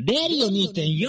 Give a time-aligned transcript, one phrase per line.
[0.00, 1.08] レディオ2.4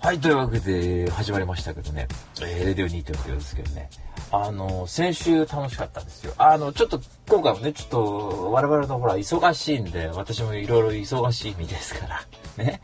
[0.00, 2.08] はい、というわけで始まりましたけどね、
[2.42, 3.88] えー、レディオ2.4ですけどね、
[4.32, 6.34] あの、先週楽しかったんですよ。
[6.36, 12.26] あの、ちょっと今回もね、ちょっと我々のほら、忙しいんで、私もいろいろ忙しい意味ですから、
[12.64, 12.82] ね。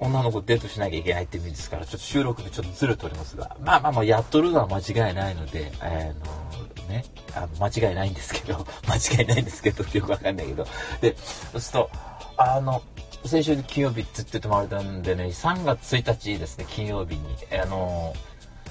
[0.00, 7.04] 女の子デートしなきゃいけないって意味ですから、ちょっと収録でちょっとずれておりますが、まあまあまあ、やっとるのは間違いないので、あの、ね、
[7.34, 10.66] あの間違いないんですけど、 間違いないんですけどよくわかんないけど、
[11.00, 11.16] で、
[11.52, 11.90] そうすると、
[12.36, 12.82] あの、
[13.24, 17.22] 先週金曜日って言っててもられたんでね、3月1日ですね、金曜日に、
[17.60, 18.14] あの、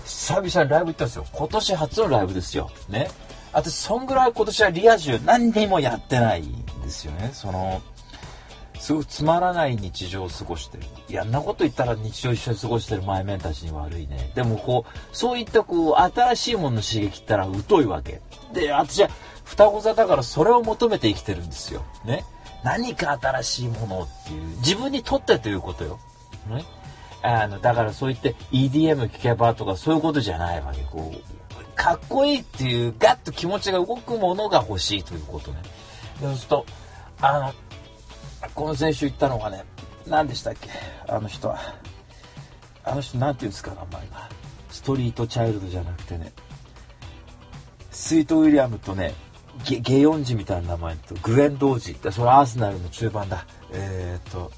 [0.06, 1.26] 久々にライブ行ったんですよ。
[1.32, 2.70] 今年初のライブですよ。
[2.90, 3.10] ね。
[3.52, 7.32] 私、そんぐらい今年はリア充何にもやってないんですよね。
[7.34, 7.82] その、
[8.78, 10.84] すごくつまらない日常を過ごしてる。
[11.10, 14.32] いやんなこと言ったら日常一緒に過ごしてる前面たちに悪いね。
[14.36, 18.22] でもこう、そういったこう、新しいものの刺激ったら疎いわけ。
[18.54, 19.10] で、私は
[19.44, 21.84] 双子座だからそれを求めて生きてるんですよ。
[22.04, 22.26] ね。
[22.66, 26.00] 何か新しいものっていう、自分にとってということよ。
[26.50, 26.66] ね。
[27.22, 30.82] あの、だからそう言って EDM 聴けばとかそういうことじゃないわけ。
[30.82, 35.62] こう、かっこいいっていうガッと気持ちが動くものが欲しいということね。
[36.20, 36.66] そうすると、
[37.22, 37.54] あ
[38.42, 39.64] の、この先週言ったのがね、
[40.08, 40.70] 何でしたっけ？
[41.08, 41.60] あの人は。
[42.84, 44.30] あの人なんて言うんですか、名前が。
[44.70, 46.34] ストリートチャイルドじゃなくてね、
[47.92, 49.14] スイート・ウィリアムとね、
[49.64, 53.46] ゲゲヨンジみたいな名前とグレン・ドージそれアーセナルの中盤だ。
[53.72, 54.52] えー、っと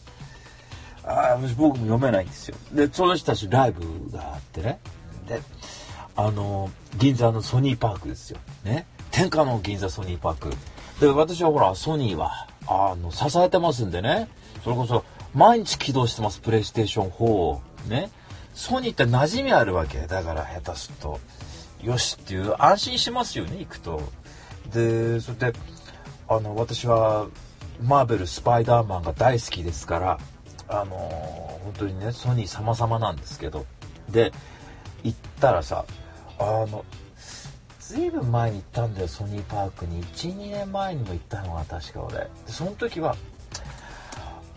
[1.03, 2.58] あ僕も読めないんですよ。
[2.73, 4.80] でその人たちライブがあってね。
[5.28, 5.42] で
[6.16, 8.40] あの銀座のソニーパークですよ。
[8.64, 8.86] ね。
[9.12, 10.50] 天下の銀座ソニーパーク。
[11.00, 14.28] で私はほらソニーはあの支えてますんでね。
[14.64, 17.62] それこそ毎日起動してますプレイステーション4を。
[17.88, 18.09] ね。
[18.53, 20.00] ソニーって馴染みあるわけ。
[20.08, 21.20] だから下手すると。
[21.84, 24.02] よしっていう安心しますよね行くと。
[24.73, 25.60] でそれで
[26.28, 27.28] あの私は
[27.84, 30.20] マーベルスパイダーマンが大好きですから
[30.68, 30.96] あの
[31.64, 33.66] 本当にねソニー様々なんですけど
[34.09, 34.32] で
[35.04, 35.86] 行ったらさ
[36.40, 36.84] あの
[37.80, 40.03] ずいぶん前に行ったんだよソニーパークに。
[40.03, 42.18] 12年前にも行ったのが確か俺。
[42.18, 43.16] でその時は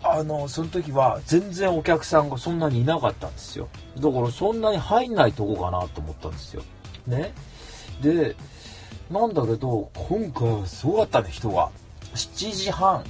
[0.03, 3.69] あのその時は全然お客さんがそんなにいなかったんですよ。
[3.97, 6.63] だからそんなに入んないとこかなと思ったんですよ。
[7.07, 7.33] ね。
[8.01, 8.35] で
[9.11, 11.69] なんだけど、今回はすごかったね、人が。
[12.15, 13.03] 7時半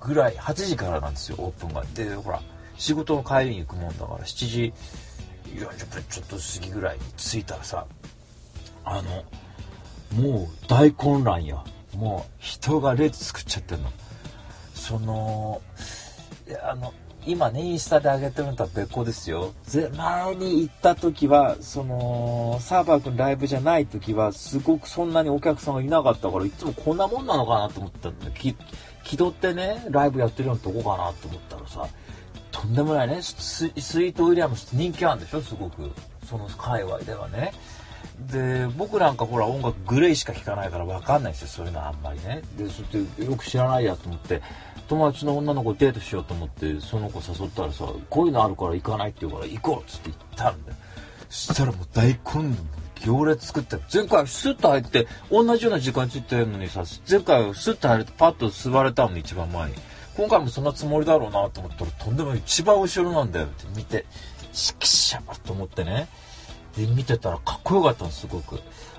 [0.00, 1.84] ぐらい、8時からなんですよ、オープンが。
[1.94, 2.42] で、ほら、
[2.76, 4.72] 仕事の帰りに行くもんだから、7時
[5.54, 7.86] 40分ちょっと過ぎぐらいに着いたらさ、
[8.84, 9.24] あの、
[10.20, 11.62] もう大混乱や。
[11.96, 13.90] もう人が列作っちゃってんの。
[14.74, 15.62] その、
[16.64, 16.92] あの、
[17.26, 19.52] 今ね、インスタで上げてるのとは別個ですよ。
[19.96, 28.56] 前に行った時は、その、サーバー君ライブじゃない時は、すごくそんなにお客さんがいなかったから、いつもこんなもんなのかなと思ったんだ気
[29.04, 31.88] 気取ってね、ライブやってるようなとこかなと思ったらさ、
[32.50, 35.90] とんでもないね、スイートウィリアムスって人気あるんでしょ、すごく。
[36.28, 37.52] その界隈ではね。
[38.26, 42.42] で、僕なんかほら音楽グレイしか聴かないから分かんないですよ、そういうのあんまりね。
[42.56, 44.42] で、それってよく知らないやと思って、
[44.90, 50.76] 友達の女の子デートしようと思ってその子誘ったらさこういうのあるから行かないって言うから行こうっつって行ったんだよ。
[51.28, 52.58] そしたらもう大混乱
[52.96, 59.76] 行列作って前回スッと入って同じような時間についてるのにさ前回スッと入れてパッと座れたの一番前に。
[60.16, 64.04] 今回もそんなつもりだろうなと思ったらとんでもない一番後ろなんだよって見て
[64.52, 66.08] しきしゃと思ってね。
[66.76, 68.58] 見てたらかっこよかったのすごく。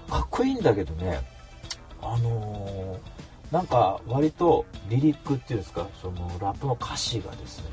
[0.09, 1.21] かっこいいんだけどね
[2.01, 3.21] あのー
[3.51, 7.65] なんか割とリリックっていうんですかそのラップの歌詞がですね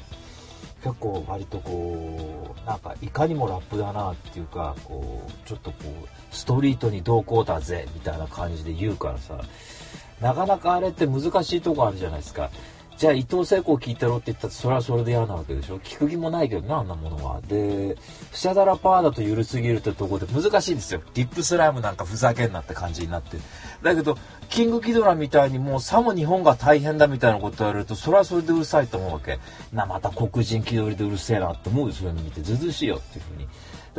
[0.83, 9.41] 結構割とこうなんかいかにもラップだなっていうかこうちょっとこうストリートにどうこうだぜみたいな感じで言うからさ
[10.21, 12.51] なかなかあれって難しいとこあるじゃないですか。
[12.99, 15.79] じゃあ伊藤聖子を聞いてろって言ったらそれはそれで嫌なわけでしょ？
[15.79, 17.41] 聞く気もないけどなあんなものは。
[17.43, 17.97] で
[18.33, 21.01] フシャダラパーだと緩すぎるってとこで難しいんですよ。
[21.15, 23.37] リップスライムなんかふざけんなって感じになって。
[23.85, 29.39] だけどキングキドラみたいにもうさも日本が大変だみたいなこと言われるとそれはそれでうるさいと思うわけ。
[29.73, 32.41] なまた黒人気取りでうるせえなって思うそういうの見て。
[32.41, 33.47] ずずしいよっていうふうに。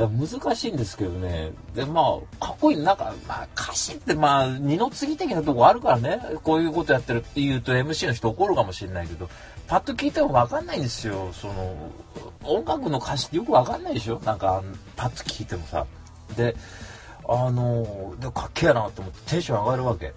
[0.07, 1.51] 難しいんですけどね。
[1.73, 2.77] で、まあ、かっこいい。
[2.77, 6.21] なんか、まあ、歌詞ってまあ、二の次的なとこあるからね。
[6.43, 9.29] こういうことやってるって言うと MC の人怒るかもしれないけど、
[9.67, 11.29] パッと聞いてもわかんないんですよ。
[11.33, 11.75] その、
[12.43, 14.19] 音楽の歌詞ってよくわかんないでしょ？
[14.25, 14.63] なんか、
[14.95, 15.85] パッと聞いてもさ。
[16.35, 16.55] で、
[17.27, 20.13] あの、でかっけえなと思ってテンション上がるわけ。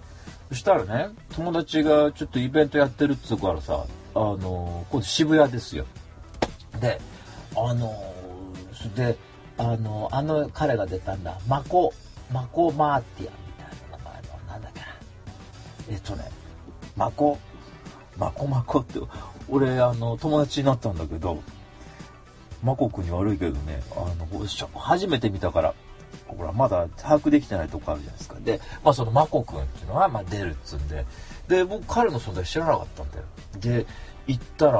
[0.49, 3.85] そしたらね、友達がちょっとイベントやってるっつうからさ、
[4.15, 5.85] あの、今度渋谷ですよ。
[6.79, 6.99] で、
[7.55, 8.13] あの、
[8.95, 9.17] で、
[9.57, 11.39] あの、あの彼が出たんだ。
[11.47, 11.93] マコ、
[12.31, 14.85] マコマーティアみたいな名前の、なんだっけな。
[15.89, 16.29] えっとね、
[16.95, 17.37] マコ、
[18.17, 18.99] マコマコって、
[19.49, 21.41] 俺あの友達になったんだけど
[22.63, 25.73] マコ君に悪いけどねあの初めて見たから
[26.27, 31.05] ほらまだ把握できてないとこあるじゃないですかでまあそのマコ君っていうのはまあ出るっつうんで
[31.47, 33.23] で僕彼の存在知らなかったんだよ
[33.59, 33.85] で
[34.27, 34.79] 行ったら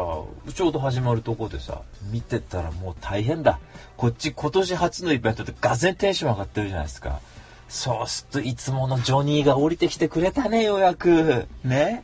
[0.53, 1.81] ちょうど始まるとこでさ
[2.11, 3.59] 見てたらもう大変だ
[3.97, 7.19] こっち今年初のイベントでがぜんテンション上がってるじゃないですか
[7.67, 12.03] そうするといつものジョニーが降りてきてくれたねようやくね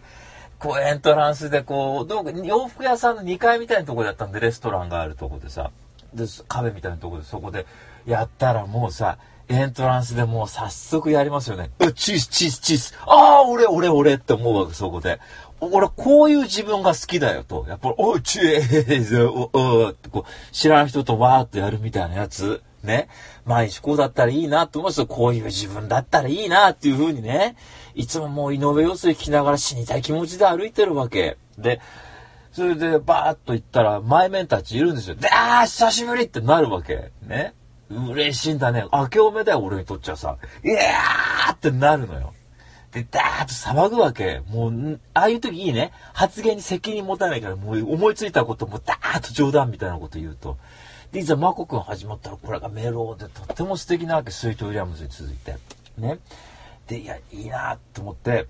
[0.58, 5.72] こうエントランスでこうどう洋服屋さんの2階みたいなとこだったんでレストランがあるとこでさ
[6.14, 7.66] で壁みたいなとこでそこで
[8.06, 9.18] やったらもうさ
[9.50, 11.72] エントランスでもう早速やりますよね。
[11.80, 12.96] うチーズ、チーズ、チーズ。
[13.08, 15.20] ああ、俺、俺、俺って思うわけ、そこで。
[15.62, 17.66] 俺、こういう自分が好きだよと。
[17.68, 22.62] やっぱり、おチー、 お、おってこう、知らない人とわーっとやるみたいなやつ。
[22.84, 23.10] ね。
[23.46, 25.06] 毎日こうだったらいいなって思うんです。
[25.06, 27.56] こういう自分だったらいいなっていう風にね。
[27.96, 31.38] いつももう井上陽水聞きながら死にたい気持ちで歩いてるわけ。
[31.58, 31.82] で、
[32.54, 35.16] それでバーッと行ったら、前面たちいるんですよ。
[35.16, 37.12] で、あー久しぶりってなるわけ。
[37.22, 37.54] ね。
[37.90, 38.86] 嬉しいんだね。
[38.94, 40.38] 明けおめだよ、俺にとっちゃさ。
[40.64, 42.34] いやーってなるのよ。
[42.92, 44.42] で、ダーッと騒ぐわけ。
[44.50, 45.92] もう、ああいう時いいね。
[46.14, 50.58] 発言に責任持たないから、もう思いついたこともダーッと冗談みたいなこと言うと。
[51.12, 54.32] で、いざマコ君始まったら、これがメローでとっても素敵なわけ。
[54.32, 55.58] スイート・ウィリアムズに続いて。
[55.98, 56.20] ね。
[56.88, 58.48] で、いや、いいなと思って、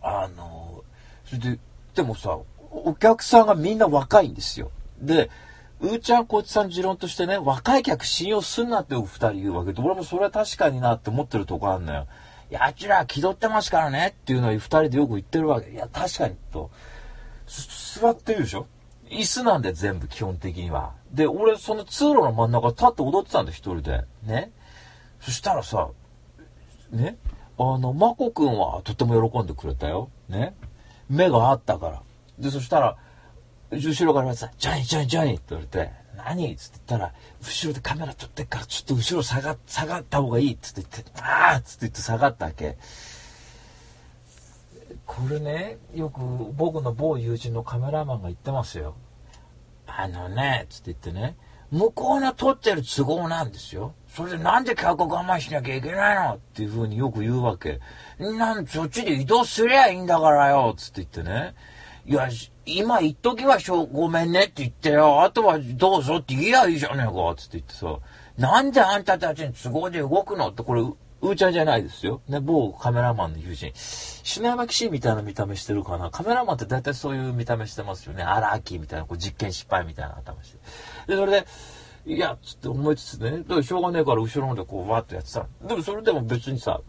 [0.00, 0.84] あの、
[1.24, 1.58] それで、
[1.94, 2.38] でもさ、
[2.70, 4.70] お客さんがみんな若いんですよ。
[5.00, 5.30] で、
[5.80, 12.06] うーちゃんこいつさん持論としてね、若い客信用すんなってお二人言うわけで、俺もそれは確かになって思ってるとこあんのよ。
[12.52, 15.70] いや、あちら気取ってますからねっていうのは二人でよく言ってるわけ。
[15.70, 16.70] いや、確かにと。
[17.46, 18.66] 座ってるでしょ？
[19.08, 20.92] 椅子なんで全部基本的には。
[21.10, 24.04] で、俺その通路の真ん中立って踊ってたんだ、一人で。
[24.22, 24.52] ね？
[25.18, 25.88] そしたらさ、
[26.90, 27.16] ね？
[27.58, 30.10] あの、まこくんはとても喜んでくれたよ。
[30.28, 30.54] ね？
[31.08, 32.02] 目があったから。
[32.38, 32.98] で、そしたら、
[33.70, 36.54] 後ろからさ、ジャニー、ジャニー、ジャニーって言われて、何？
[36.56, 42.76] つって言ったら、後ろでカメラ撮ってっから、ちょっと後ろ下が、下がった方がいいっつって言って、ああっつって言って下がったわけ。
[45.06, 46.20] これね、よく
[46.54, 48.94] 僕の某友人のカメラマンが言ってますよ。
[49.86, 51.36] あのね、つって言ってね、
[51.70, 53.94] 向こうの撮ってる都合なんですよ。
[54.08, 57.80] それでなんで客我慢しなきゃいけないのっていう風によく言うわけ。
[58.18, 61.54] なんそっちで移動すりゃいいんだからよっ、つって言ってね。
[62.04, 62.28] いや、
[62.66, 67.98] 今言っときましょう、ごめんねって言ってよ、あとはどうぞって言えばいいじゃねえか、つって言ってさ、
[68.38, 72.20] なんであんたたちに都合で動くのって、これ、うーちゃんじゃないですよ。
[72.28, 73.70] ね、某カメラマンの友人。
[73.74, 76.10] 篠山騎士みたいな見た目してるかな。
[76.10, 78.24] カメラマンって大体そういう見た目してますよね。
[78.24, 80.58] 荒木みたいな、こう実験失敗みたいな頭して。
[81.06, 81.46] で、それで、
[82.04, 85.46] いや、つって思いつつね、だからしょうがねえから後ろの方でこう、わーっとやってた。
[85.64, 86.80] でもそれでも別にさ、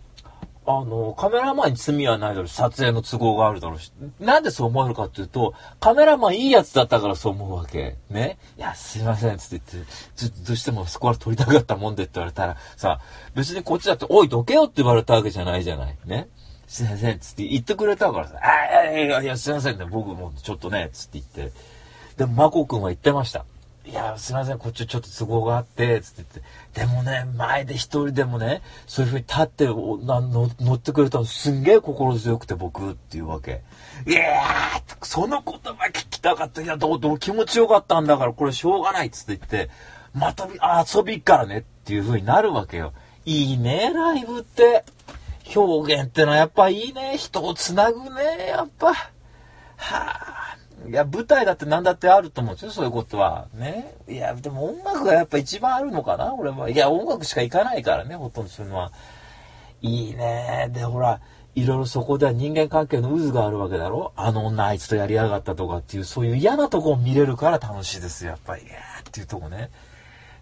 [0.65, 3.91] あの、カメラマンに罪はないだろうし、撮影の都合があるだろうし。
[4.19, 7.97] なんでそう思えるかっていうと、カメラマンいいやつだったからそう思うわけ。
[8.09, 8.37] ね。
[8.57, 13.01] いや、すいません、つって言って、ちょっとどうしてもそこは撮りたかったもんでって言われたら、さ、
[13.35, 15.97] 別にこっちだって、おい、どけよって言われたわけじゃないじゃない。
[16.05, 16.29] ね。
[16.67, 21.53] すいません、つって言ってくれたからさ、あいやいや、すいませんね、僕もちょっとね、つって言って。
[22.17, 23.45] でも、マコ君は言ってました。
[23.85, 26.43] いや、すいません、こっちちょっと都合があって、つって言っ
[26.73, 26.79] て。
[26.79, 33.61] でもね、前で一人でもね、そういう風に立って乗ってくれたのすんげえ心強くて僕っていうわけ。
[34.07, 36.61] いやー、その言葉聞きたかった。
[36.61, 39.69] いや、どう、どう気持ちよかったんだから、これしょうがないっつって言って、
[40.13, 42.93] また、遊びっからねっていう風になるわけよ。
[43.25, 44.85] いいね、ライブって。
[45.55, 47.17] 表現ってのはやっぱいいね。
[47.17, 48.93] 人をつなぐね、やっぱ。
[48.93, 49.03] は
[49.77, 50.52] あ。
[50.87, 53.47] いや、舞台だって何だってあると思うんですよ、そういうことは。
[53.53, 53.95] ね。
[54.07, 56.69] いや、でも音楽がやっぱ一番あるのかな、俺は。
[56.69, 58.91] いや、音楽しか行かないからね、ほとんどそういうのは。
[59.81, 60.69] いいね。
[60.73, 61.21] で、ほら、
[61.55, 68.63] いろいろそこでは人間関係の渦があるわけだろあの女あいつとやりやがったとかっていう、そういう嫌なとこを見れるから楽しいですよ、やっぱり。
[68.63, 69.69] いやーっていうとこね。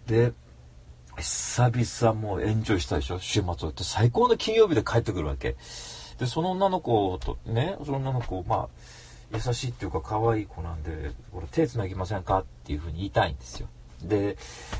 [0.06, 0.32] で、
[1.18, 5.56] 久々もうエンジョイしたでしょ週末って最高の金曜日で帰ってくるわけ。
[6.18, 8.68] で、その女の子とね、その女の子、まあ、
[9.32, 13.68] 優しいっていうか可愛い子なんで、これ手繋ぎませんかっていうふうに言いたいんですよ。
[14.02, 14.36] で、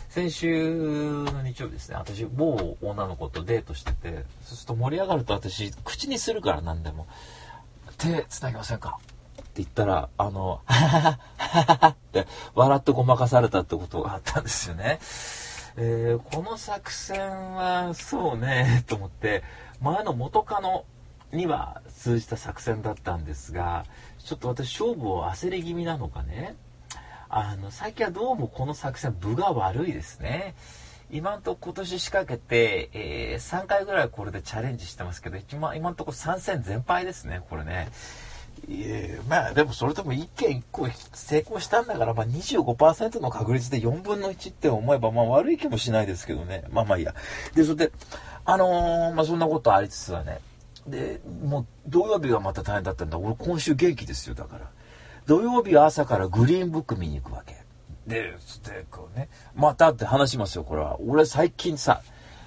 [0.09, 7.07] 先週の日曜日ですね、私、某女の子とデートしてて、そうすると盛り上がると私、口にするから何でも、
[7.99, 8.99] 手繋ぎませんか
[9.41, 14.99] って言ったら、あの、はははははって笑ってごまかされたってことがあったんですよね。
[15.77, 19.43] えー、この作戦は、そうね、と思って、
[19.81, 20.85] 前の元カノ
[21.33, 23.85] には通じた作戦だったんですが、
[24.19, 26.57] ちょっと私勝負を焦り気味なのかね。
[27.29, 30.55] あの、最近はどうもこの作戦、部が悪いですね。
[31.11, 37.91] 今んとこ今年仕掛けて、えー、3回ぐらいこれでチャレンジしてますけど、今今んとこ3戦全敗ですね、これね。
[38.69, 46.65] いやまあでもそれとも1件1個成功したんだから、まあ25%の確率で4分の1って思えば、まあ悪い気もしないですけどね。
[46.71, 47.15] まあまあいいや。
[47.55, 47.93] で、それで、
[48.45, 50.41] あのー、まあそんなことありつつはね、
[50.87, 53.19] で、もう土曜日はまた大変だったんだ。
[53.19, 54.71] 俺今週元気ですよ、だから。
[55.27, 57.57] 土曜日は朝からグリーンブック見に行くわけ。
[58.07, 60.99] で、つってこうね、またって話しますよ、これは。
[61.01, 62.03] 俺最近さ、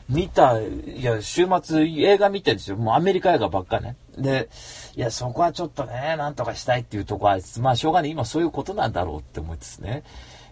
[0.10, 2.77] 見た、いや、週末映画見てるんですよ。
[2.77, 3.96] もうアメリカ映画ばっかね。
[4.18, 4.50] で、
[4.96, 8.12] いや、そこはちょっとね、なんとかしたいっていうとこは、まあしょうがない。
[8.12, 10.04] 今そういうことなんだろうって思いつつね。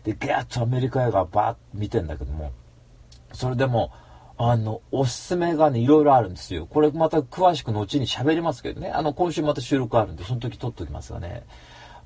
[0.03, 2.51] で、ギャーッとアメリカ映画ばーっ見てんだけども、
[3.33, 3.91] それでも、
[4.37, 6.65] あの、おすすめがね、いろいろあるんですよ。
[6.65, 8.89] これまた詳しく後に喋りますけどね。
[8.89, 11.43] あの、今週また収録あるんで、その時撮っておきますがね。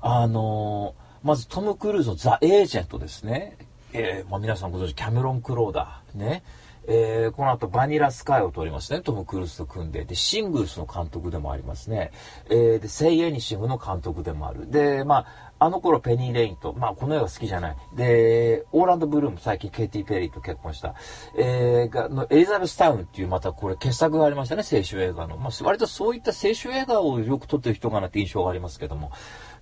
[0.00, 0.94] あの
[1.24, 3.56] まずトム・クルーズのザ・エージェントですね。
[3.92, 6.18] えー、まあ、皆さんご存知、キャメロン・クローダー。
[6.18, 6.42] ね。
[6.90, 9.02] えー、この後バニラスカイを撮りますね。
[9.02, 10.06] トム・クルーズと組んで。
[10.06, 12.12] で、シングルスの監督でもありますね。
[12.48, 14.70] えー、で、セイ・エニシングの監督でもある。
[14.70, 17.76] で、まあ、あの頃ペニー・レインと、まあこの映画好きじゃない。
[17.94, 20.94] で、オーランド・ブルーム、最近ケイティ・ペリーと結婚した、
[21.36, 25.36] えー、がのエリザベス・タウンっていうまたこれ傑作がありましたね、青春映画の。
[25.36, 29.10] まあ割とそういった青春映画をよく撮ってる人かなって印象がありますけども。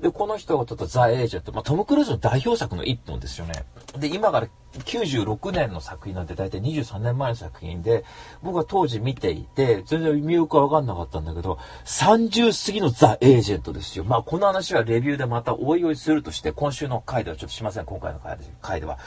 [0.01, 3.65] で、この人が撮ったザ・エージェント、まあ、トム・クルーズの代表作の一本ですよね。
[3.99, 4.49] で、今から
[4.79, 8.05] 96年の作品なんて大体23年前の作品で、
[8.43, 14.05] 僕は当時見ていて、全然意味よくわかんなかったんだけど、30過ぎのザ・エージェントですよ。
[14.05, 18.21] まあ、この話はレビューでまたおいおいするとして、今週の回ではちょっとしません、今回の
[18.61, 18.99] 回では。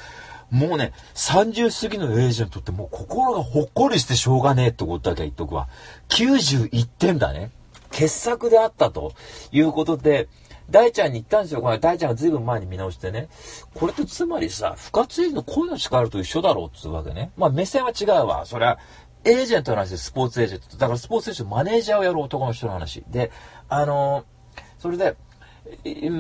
[0.50, 5.68] もうね、30過ぎのエージェントってもう心がほっこりしてしょうがねえってことだけは言っとくわ。
[6.10, 7.52] 91点だね。
[7.92, 9.14] 傑作であったと
[9.52, 10.28] いうことで、
[10.70, 11.62] 大ちゃんに言ったんですよ。
[11.62, 13.30] これ大ちゃんが随分前に見直してね。
[13.74, 17.32] これってつまりさ、不活意の声の力と一緒だろうっていうわけね。
[17.38, 18.46] まあ目線は違うわ。
[18.46, 18.80] それは、
[19.26, 20.78] エージェントの話でスポーツエージェント。
[20.78, 23.04] だからスポーツエージェントマネージャーをやる男の人の話。
[23.10, 23.32] で、
[23.68, 25.18] あのー、それで、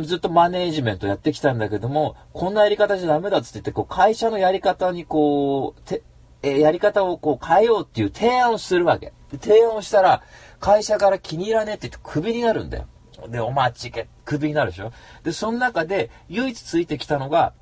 [0.03, 6.03] ずっとマネージメントやってきたんだけども、こんなやり方じゃダメだっつって言って、こう、会社のやり方にこう、て、
[6.41, 9.13] えやり方をこう変えようっていう提案をするわけ。
[9.41, 10.23] 提案をしたら、
[10.59, 12.85] 会社から気に入らねえって言ってクビになるんだよ。
[13.27, 14.91] で、お待ちけ、クビになるでしょ？
[15.23, 17.53] で、その中で、唯一ついてきたのが、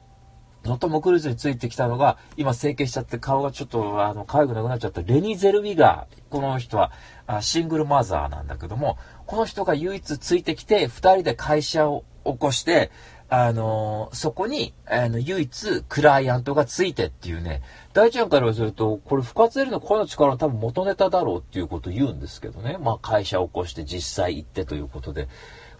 [0.63, 6.23] ノトモクルーズについてきたのが、今整形しちゃって顔がちょっと、あの、可愛くなくなっちゃったレニ・ゼルウィガー。
[6.29, 6.91] この人は
[7.25, 12.91] あ、シングルマザーなんだけども、この人が唯一ついてきて、2人で会社を起こして、
[13.29, 22.77] あのー、そこに、あの、唯一、クライアントがついてっていうね、大ちゃんからすると、これ、不活エルの声の力の多分元ネタだろうっていうことを言うんですけどね。
[22.79, 25.27] まあ、会社を起こして実際行ってということで。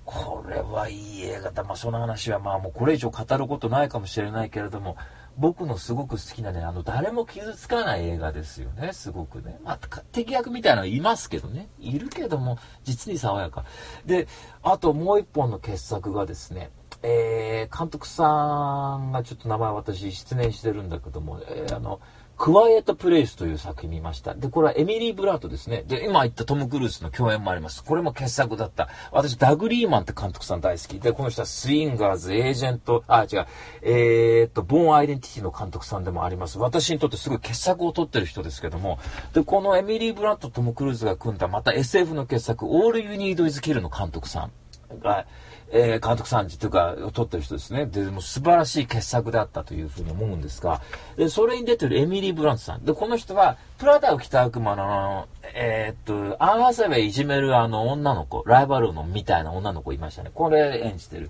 [0.08, 1.66] これはいい映画だ。
[1.66, 4.96] まあ、その話はまあ、もうこれ以上語ることないかもしれないけれども、
[5.38, 9.60] 僕のすごく好きなね、あの、誰も傷つかない映画ですよね、すごくね。
[9.64, 9.78] まあ、
[10.14, 11.68] 敵役みたいなのいますけどね。
[11.78, 13.66] いるけども、実に爽やか。
[14.06, 14.28] で、
[14.64, 16.72] あともう一本の傑作がですね、
[17.04, 22.00] えー、監督さんがちょっと名前私失念してるんだけども、えー、あの、
[22.38, 24.36] クワイエットプレイスという作品見ました。
[24.36, 25.84] で、これはエミリー・ブラントですね。
[25.88, 27.84] で、今言ったトム・クルーズの共演もあります。
[27.84, 28.90] これも傑作だった。
[29.12, 31.00] 私、ダグ・リーマンって監督さん大好き。
[31.00, 33.46] で、この人はスウィンガーズ、エージェント、あ、違う、
[33.82, 36.60] えー、っと、ボーン・アイデンティティの監督さんでもあります。
[36.60, 39.00] 私にとってすごい傑作を撮ってる人ですけども、
[39.34, 45.26] で、このエミリー・ブラントとトム・クルーズが組んだまた SF の傑作、オール・ユー・ニード・イズ・キルの監督さんが、
[45.70, 47.86] えー、監督さんというか、を撮ってる人ですね。
[47.86, 50.82] で、も素晴らしい傑作であったというふうに思うんですが、
[51.18, 52.86] で、それに出てるエミリー・ブラントさん。
[52.86, 60.32] で、この人は、プラダを着た悪魔の、えー、っと、アン・ハサウェイいじめるあの女の子、ライバルのみたいな女の子いましたね。
[60.34, 61.30] これ演じてる。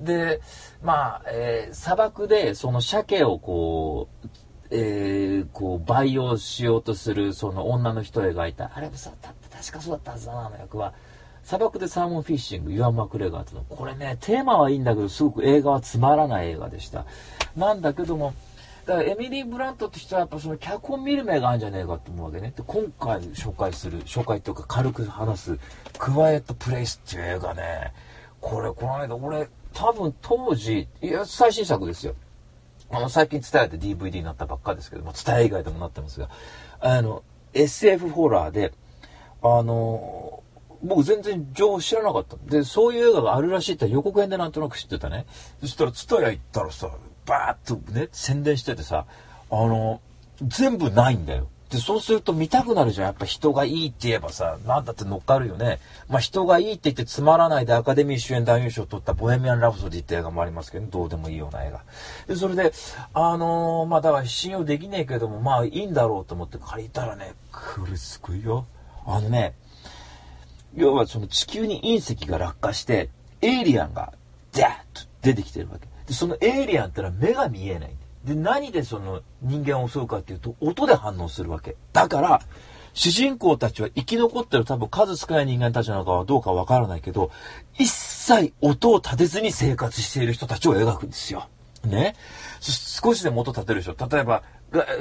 [0.00, 0.40] で、
[0.82, 4.28] まあ、えー、砂漠でその鮭をこう、
[4.70, 8.70] えー、こう、培養しようとするその女の人を描いた。
[8.74, 10.94] あれもさ、確かそうだったはずだな、あの役は。
[11.44, 13.62] 砂漠でサーモンフィッシング、ユアン・マクレガーっての。
[13.68, 17.04] これね、テーマはいいんだけど、すごく映画はつまらない映画でした。
[17.56, 18.34] なんだけども、
[18.86, 22.52] だからエミリー・ブラントとしてはやっぱその脚本見る目があるんじゃねえかと思うわけね。
[22.56, 25.58] で、今回紹介する、紹介というか軽く話す、
[25.98, 27.92] クワイエット・プレイスっていう映画ね、
[28.40, 32.14] これ、この間、俺、多分当時、いや、最新作ですよ。
[32.90, 36.28] あの、最近伝えて DVD になったばっかですけど、まあ、伝え以外でもなってますが、
[36.80, 37.22] あの、
[37.54, 38.72] SF ホラーで、
[39.42, 40.33] あの、
[40.84, 42.36] 僕全然情報知らなかった。
[42.50, 45.26] で、そういう映画があるらしいって予告編でなんとなく知ってたね。
[45.60, 46.90] そしたら、ツタヤ行ったらさ、
[47.26, 49.06] バーッとね、宣伝しててさ、
[49.50, 50.00] あの、
[50.42, 51.48] 全部ないんだよ。
[51.70, 53.06] で、そうすると見たくなるじゃん。
[53.06, 55.80] やっぱ人がいいって言えばさ、なんだって乗っかるよね。
[56.08, 61.82] まあ人がいいって言ってつまらないでアカデミー主演男優賞を取ったボヘミアン・ラプソディって映画もありますけど、どうでもいいような映画。
[62.28, 62.72] で、それで、
[63.12, 68.66] あのー、まあだから信用できねえけども、まあいいんだろうと思って借りたらね、これすごいよ。
[69.06, 69.54] あのね、
[70.76, 74.12] 要はその地球に隕石が落下して、エイリアンが、
[74.52, 75.86] ダーッと出てきてるわけ。
[76.06, 77.90] で、そのエイリアンってのは目が見えない。
[78.24, 81.76] で、何でその人間を襲うかっていうと、音で反応するわけ。
[81.92, 82.40] だから、
[82.94, 87.30] 主人公たちは生き残ってる多分数少ない人間たちなのかはどうかわからないけど、
[87.76, 91.48] 一切音を立てずに生活している人たちを描くんですよ。
[91.84, 92.14] ね。
[92.60, 93.96] 少しでも音立てるでしょ。
[94.08, 94.42] 例えば、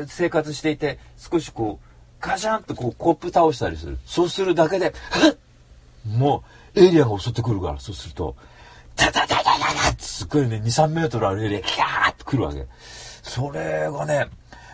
[0.08, 1.88] 生活していて、少しこう、
[2.20, 4.00] ガシャンとこうコップ倒したりする。
[4.06, 4.94] そうするだけで、
[6.06, 6.44] も
[6.76, 8.36] う、エイリアンが襲ってくるから、そうすると、
[8.96, 12.68] タタタタタタってすっごいね、2、3メートルあるエリアン、キャーって来るわけ。
[13.24, 14.28] それがね、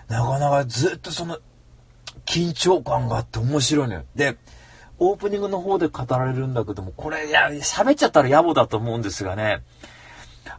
[0.07, 1.39] なかなかずっとその、
[2.25, 4.03] 緊張感があって面白いのよ。
[4.15, 4.37] で、
[4.97, 9.63] オープニングの方で語られるんだけども、これ、いや、喋っちゃったら野暮だと思うんですがね、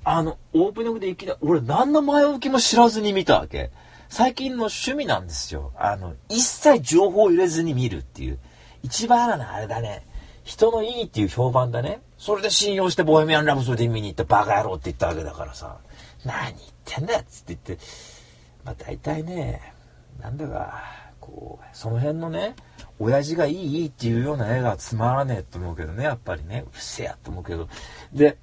[0.05, 3.71] あの、オープニングでいきなり、俺何の前置きも知らずに見たわけ。
[4.09, 5.73] 最近の趣味なんですよ。
[5.77, 8.39] あの、一切情報を入れずに見るっていう。
[8.83, 10.05] 一番なのあれだね。
[10.51, 12.03] 人のいいっていう評判だね。
[12.19, 15.79] それで信用してボヘミアン・ラブソディ見に行ってバカ野郎って言ったわけだからさ。
[16.25, 17.85] 何言ってんだよっつって言って。
[18.65, 19.73] まあ大体ね、
[20.21, 20.83] なんだか、
[21.21, 22.57] こう、その辺のね、
[22.99, 26.65] 親父がいいいいっていうような絵がつまらねえと思うけどね、やっぱりね。
[26.67, 27.69] うっせやと思うけど。
[28.13, 28.37] で、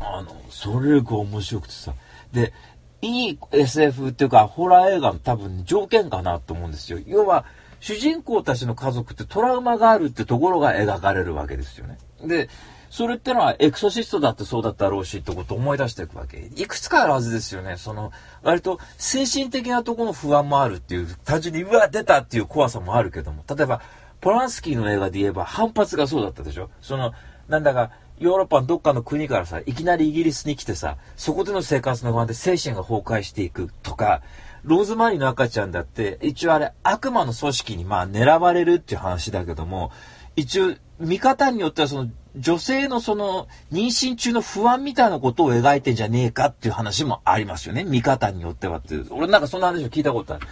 [0.00, 1.92] あの、それが面白くてさ。
[2.32, 2.54] で、
[3.02, 6.98] いい SF っていうか、ホラー映画の多分条件かなと思うんですよ。
[7.06, 7.44] 要は、
[7.80, 11.98] 主人公たちの家族ってトラウマがあるってところが描かれるわけですよね。
[12.24, 12.48] で、
[12.90, 16.50] それってのはエクソシストだってそうだったろうしってことを思い出していくわけ。
[16.56, 17.76] いくつかあるはずですよね。
[17.76, 23.82] その、割と精神的なところの不安もあるっていう、単純にうわ、出たっていう怖さもあるけども、例えば、
[24.20, 27.12] ポランスキーの映画で言えば反発がそうだったでしょその、
[27.48, 34.22] なんだか、ヨーロッパのどっかの国からさ、いきなりイギリスに来てさ、そこでの生活の不安で精神が崩壊していくとか、
[34.68, 39.90] ローズマリーの赤ちゃんだって、一応あれ、悪魔の組織にまあ狙われるっていう話だけども、
[40.36, 47.84] 一応、見方によってはその、女性のその、妊娠中の不安みたいなことを描いてんじゃねえかっていう話もありますよね。
[47.84, 49.06] 見方によってはっていう。
[49.10, 50.46] 俺なんかそんな話を聞いたことある。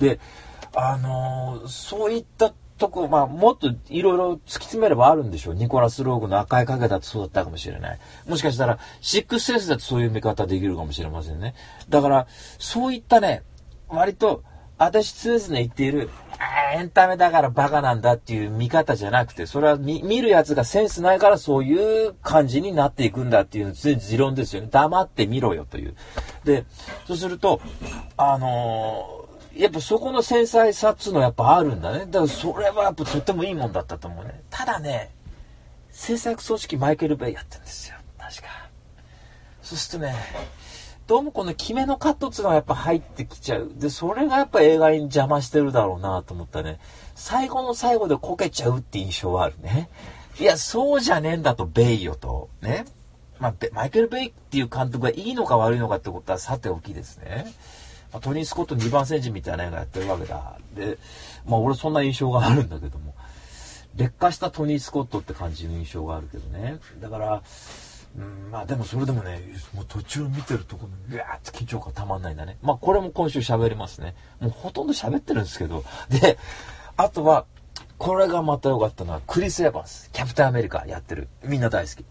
[0.00, 0.18] で、
[0.74, 5.54] あのー、そういったとこ、まあ、もっといろいろ突き詰めればあるんでしょう。
[5.54, 7.98] ニコラス・ローグの赤い影だってそうだったかもしれない。
[8.26, 11.54] もしかしたら、シックスセンスだってそういう見方できるかもしれませんね。
[11.88, 12.26] だから、
[12.58, 13.44] そういったね、
[13.90, 14.42] 割と、
[14.78, 16.08] 私常々言っている、
[16.74, 24.68] エンタメだからバカなんだっていう見方じゃなくて、それは見るやつがセンスないからそういう感じになっていくんだっていう持論ですよね。
[24.70, 25.94] 黙ってみろよという。
[26.44, 26.64] で、
[27.06, 27.60] そうすると、
[28.16, 32.06] あのーやっぱそこの繊細さっつうのやっぱあるんだね。
[32.06, 34.42] だからそれはやっぱとってもいいもんだったと思うね。
[34.48, 35.10] ただね、
[35.90, 37.96] 制作組織マイケル・ベイやってるんですよ。
[38.18, 38.70] 確か。
[39.60, 40.14] そうするとね、
[41.10, 43.72] どうもこの決めのカットっつうのはやっぱ入ってきちゃう。
[43.74, 46.78] で、それがやっぱ映画に邪魔してるだろうなと思ったね。
[47.16, 49.90] 最後の最後でこけちゃうって印象はあるね。
[50.38, 52.48] いや、そうじゃねえんだと、ベイよと。
[52.62, 52.84] ね。
[53.40, 57.52] まあ、マイケル・ベイっていう監督がいいのか悪いのかってことはさておきですね。
[58.12, 60.58] まあ、トニー・スコット2番戦時みたいな映画やってるわけだ。
[60.76, 60.96] で、
[61.44, 63.16] まあ俺そんな印象があるんだけども、
[63.96, 66.78] 劣化したトニー・スコットって感じの印象があるけどね。
[67.00, 67.42] だから、
[68.16, 69.40] うん、まあでもそれでもね、
[69.74, 72.58] もう途中見てるところに、うわーって緊張感たまんないんだね。
[72.62, 74.14] まあこれも今週喋りますね。
[74.40, 75.84] もうほとんど喋ってるんですけど。
[76.08, 76.38] で、
[76.96, 77.46] あとは、
[77.98, 81.28] これがまた良かったのは、クリス・エヴァンス、キャプテンアメリカやってる。
[81.44, 82.04] みんな大好き。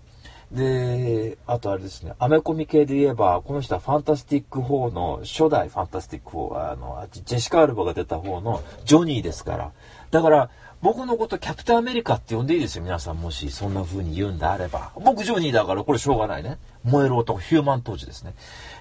[0.52, 9.72] で、あとあれですね、アメコミ系で言えば、この人はファンタスティック4の、初代ファンタスティック4、あの、ジェシカ・アルバが出た方のジョニーですから。
[10.10, 10.50] だから、
[10.82, 13.18] 僕のことキャプテンアメリカって呼んでいいですよ、皆さん。
[13.18, 14.92] もしそんな風に言うんであれば。
[14.96, 16.58] 僕ジョニーだからこれしょうがないね。
[16.84, 18.34] 燃える男、ヒューマン当時ですね。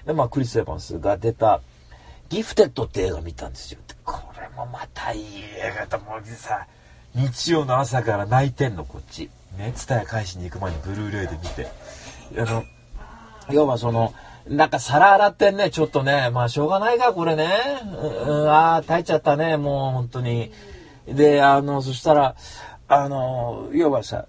[0.05, 1.61] で、まあ、クリス・エヴァンスが出た、
[2.29, 3.79] ギフテッドって映画見たんですよ。
[4.05, 5.23] これもまたいい
[5.57, 6.67] 映画と思うさ、
[7.15, 9.29] 日曜の朝から泣いてんの、こっち。
[9.57, 11.67] ね、ツタヤ返しに行く前にブルーレイで見て。
[12.39, 12.63] あの、
[13.49, 14.13] 要はその、
[14.47, 16.29] なんか皿洗ってんね、ちょっとね。
[16.31, 17.49] まあしょうがないか、これね。
[18.25, 20.51] うん、ああ、耐えちゃったね、もう本当に。
[21.13, 22.35] で、あの、そしたら、
[22.87, 24.25] あの、要はさ、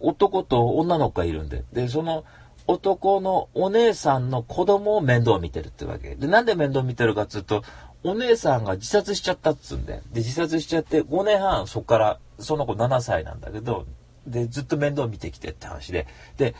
[0.00, 1.64] 男と女の子がいるんで。
[1.72, 2.24] で、その、
[2.66, 6.14] 男のお姉さんの子供を面倒見てるってわけ。
[6.14, 7.62] で、なんで面倒見てるかっつうと、
[8.02, 10.02] お姉さんが自殺しちゃったっつうんで。
[10.12, 13.86] で、自殺しちゃって5年半そっから、その子7歳なんだけど、
[14.26, 16.06] で、ずっと面倒見てきてって話で。
[16.36, 16.54] で、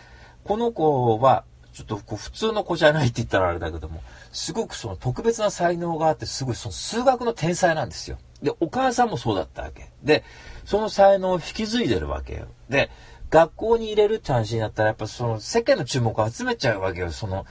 [0.44, 4.02] この子は、ちょっとこう普通の子じゃないって言ったらあれだけども、
[4.32, 8.18] すごくその特別な才能があって、すごいその数学の天才なんですよ。
[8.42, 9.90] で、お母さんもそうだったわけ。
[10.02, 10.24] で、
[10.64, 12.46] その才能を引き継いでるわけよ。
[12.68, 12.90] で、
[13.30, 17.12] 学校に入れるって話になったら、やっぱその世間の注目を集めちゃうわけよ。
[17.12, 17.46] その、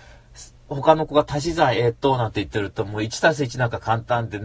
[0.68, 4.40] 他の子が足し算えっと、なんて言ってると、もう1たす1なんか簡単で、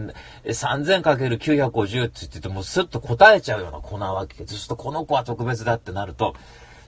[0.45, 4.37] 3000×950 って言ってて、もうスッと答えちゃうような子なわけ。
[4.37, 6.35] そうすると、この子は特別だってなると、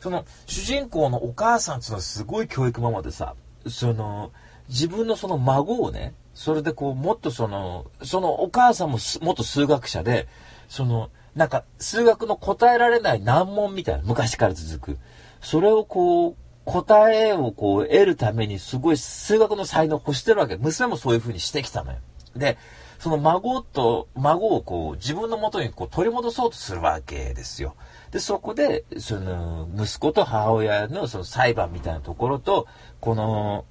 [0.02, 3.36] その主人公のお母さんっていうのはすごい教育ママでさ、
[3.68, 4.32] その、
[4.70, 10.28] 自分のその孫をね、それでこう、もっとその、そのお母さんも元数学者で、
[10.68, 15.00] その、なんか、数学の答えられない難問みたいな、昔から続く。
[15.42, 20.58] それをこう、答えをこう、得るためにすごい数学の才能を欲してるわけ。
[20.58, 22.00] 娘もそういう風にしてきたのよ。
[22.36, 22.58] で、
[23.00, 27.76] その孫と、孫をこう、自分の元にこう、取り戻そうとするわけですよ。
[28.12, 32.68] で、そこで、その、息子と母親のその裁判みたいなところと、
[33.00, 33.66] この、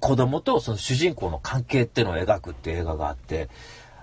[0.00, 3.48] 子供とその主人公の関係っていうのを描くっていう映画があって、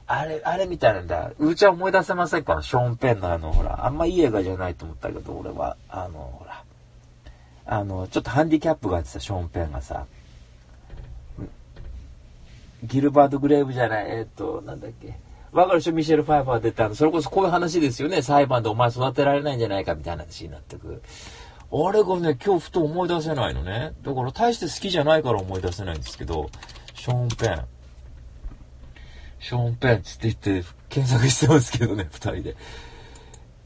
[0.06, 1.32] あれ、あれみたいなんだ。
[1.40, 2.62] うーちゃん思い出せませんか？
[2.62, 6.64] ショーン・ペンのあの、ほら、あんまいい映画じゃないと思ったけど、俺は、あの、ほら、
[7.66, 10.06] あの、ちょっとハンディキャップがあってさ、ショーン・ペンがさ、
[12.84, 15.16] ギルバート・グレーブじゃない、えっ、と、なんだっけ。
[15.54, 15.94] わかるでしょ？
[15.94, 16.96] ミシェル・ファイバー出たの。
[16.96, 18.22] それこそこういう話ですよね。
[18.22, 21.02] 裁判でお前育てられないんじゃないかみたいな話になってく。
[21.72, 23.94] あれがね、今日ふと思い出せないのね。
[24.02, 26.50] だから大して好きじゃないから思い出せないんですけど、
[26.94, 27.66] ショーン・ペン。
[29.40, 32.56] ショーン・ペンつって言って検索してますけどね、二人で。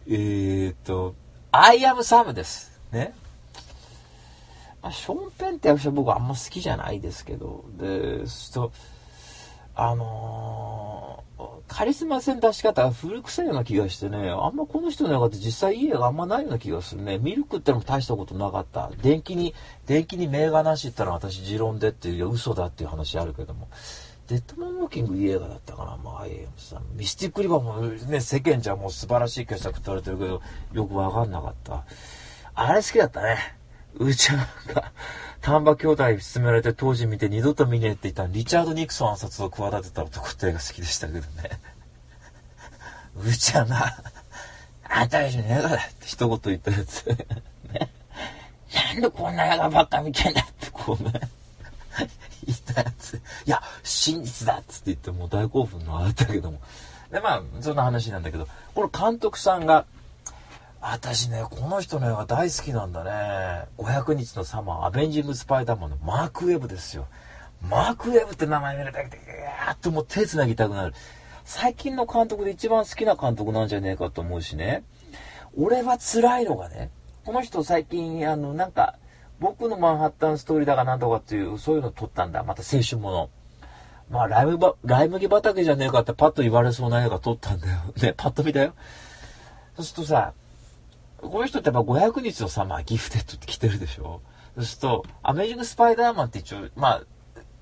[0.08, 1.16] えー、っと、
[1.52, 2.80] アイアム・サムです。
[2.92, 3.14] ね。
[4.82, 8.72] まあ、ショーン・ペンって役者僕あんま好きじゃないですけど、で、すと、
[9.80, 17.20] あのー、カリスマ性の出し方が古臭いような気がしてね、あんまこの人の映画って実際いい映画あんまないような気がするね。
[17.20, 18.90] ミルクってのも大したことなかった。
[19.04, 19.54] 電気に、
[19.86, 23.68] 電気に名画なしってのは私持論でっていう、嘘だっていう話あるけども。
[24.28, 25.96] デッドマンウォーキングいい映画だったかな。
[26.04, 26.84] まあ、アイエムさん。
[26.98, 30.42] ミスティックリバーもね、世間じゃもう素晴らしい傑作って言われてるけど、
[30.74, 31.86] よくわかんなかった。
[32.56, 33.38] あれ好きだったね。
[33.96, 34.38] うーちゃん
[34.74, 34.92] が、
[35.42, 41.26] 丹波兄弟勧められて当時見て二度と見ねえって言ったリチャード・ニクソン暗殺を企てた男って映画好きでしたけどね。
[43.24, 43.98] うちゃんが、
[44.84, 47.06] あんた一緒に映画だって一言言ったやつ。
[47.08, 47.18] ね。
[48.94, 51.12] なんでこんな映画ばっか見てんだってこうね。
[52.46, 53.16] 言ったやつ。
[53.16, 56.60] いや、真実だっつって言ってもう大興奮のあったけども。
[57.12, 59.86] で、まあ、そんな話なんだけど、この監督さんが、
[60.90, 63.66] 私ね、この人の映画大好きなんだね。
[63.78, 67.08] 500日のサマー、アベンジング・スパイダーマンのマーク・ウェブですよ。
[67.62, 70.94] マーク・ウェブって名前見るだけで、やーっともう手繋ぎたくなる。
[71.44, 74.84] 最近の監督で一番好きな監督なんじゃねえかと思うしね。
[75.58, 76.90] 俺は辛いのがね、
[77.26, 78.96] この人最近、あの、なんか、
[79.42, 82.44] 僕のマンハッタンストーリーだかなんとかっていう、そういうの撮ったんだ。
[82.44, 83.30] また青春もの。
[84.10, 87.78] まあ、ライムば、ライ麦畑じゃねえかってパッと言われそうな映画撮ったんだよ。
[88.02, 88.74] ね、パッと見たよ。
[89.76, 90.34] そうするとさ、
[91.30, 94.22] この人ってやっぱ500日のサマーギフテッドって来てるでしょ？
[94.56, 97.04] そうすると、アメージング・スパイダーマンって一応、まあ、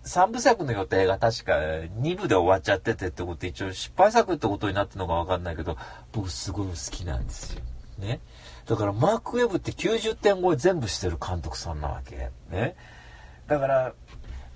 [0.06, 5.78] 3部作の予定が確か2部で終わっちゃっててってことで一応失敗作ってことになってるのかわかんないけど、
[6.12, 7.62] 僕すごい好きなんですよ。
[7.98, 8.20] ね。
[8.66, 12.30] だからマーク・ウェブって90点超え全部してる監督さんなわけ。
[12.50, 12.76] ね。
[13.48, 13.94] だから、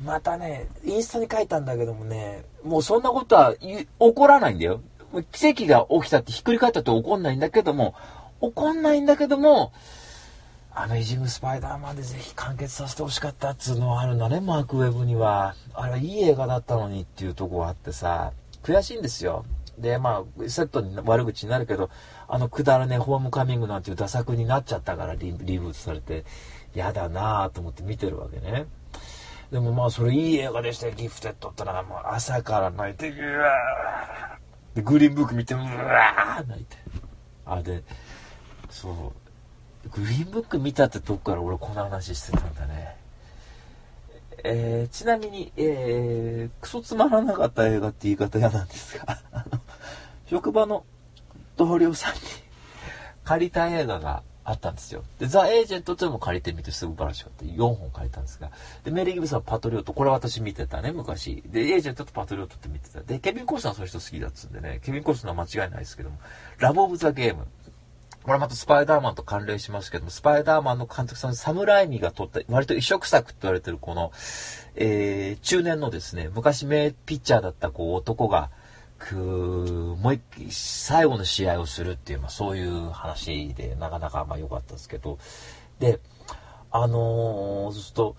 [0.03, 4.81] またね、インスタに書いたんだけどもね、もうそんなことは起こらないんだよ。
[5.31, 7.95] 奇跡が起きたってひっくり返ったって起こんないんだけども、
[8.41, 9.71] 怒んないんだけども、
[10.73, 15.55] アメイジング・スパイダーマンでぜひ完結させてほしかったっつうのはあるんだね、マーク・ウェブには。
[15.73, 18.31] あれはいい映画だったのにっていうとこがあってさ、
[18.63, 19.45] 悔しいんですよ。
[19.77, 21.89] で、まあ、セットに悪口になるけど、
[22.27, 26.25] あのくだらね、ホームカミングなんていうダ作になっちゃったからリリブートされて、
[26.75, 28.65] 嫌だなぁと思って見てるわけね。
[29.51, 36.77] でもまあ、それいい映画でしたよ、ギフテッドってのはもう朝から泣いて、うわーで、グリーンブック見て、うわー泣いて。
[37.45, 37.83] あ、で、
[38.69, 39.29] そう。
[39.89, 42.95] グリーンブック見たってとこから俺この話してたんだね。
[44.43, 49.19] えー、ちなみに、えー、クソつまらなかった映画って言い方嫌なんですが、
[50.27, 50.85] 職場の
[51.57, 52.21] 同僚さんに
[53.23, 55.03] 借りた映画があったんですよ。
[55.19, 57.45] で、ザ・エージェントっていうのも借りてみて素晴らしかった。
[57.45, 58.51] 4本借りたんですが。
[58.83, 59.93] で、メリー・ギブスはパトリオット。
[59.93, 61.43] これ私見てたね、昔。
[61.45, 63.01] で、エージェントとパトリオットって見てた。
[63.01, 66.17] で、ケビン・コースナーそういう人好きだっつうんでね、ケビン・コースナー間違いないですけども、
[66.57, 67.45] ラブ・オブ・ザ・ゲーム。
[68.23, 74.11] これまたスパイダーマンと関連しますけども、スパイダーマンの監督さん、サムライミが撮った、割と異色作って言われてるこの、
[74.75, 78.51] えー、中年のですね、昔名ピッチャーだったこう男が、
[78.99, 85.17] くもう一回最後の試合をするっていう、まあそういう話で、なかなかまあ良かったですけど、
[85.79, 85.99] で、
[86.69, 88.15] あのー、そうすると、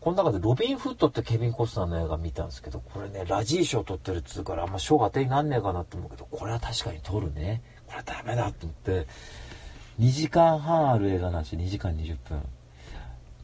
[0.00, 7.62] この中でロビン・フットってケビン・コスナーの映画見たんですけど、これね、ラジー賞取ってるっつうから、あんま賞が当てになんねえかなって思うけど、これは確かに取るね。
[7.92, 9.06] これダメだと思って、
[10.00, 12.42] 2時間半ある映画なんし2時間20分。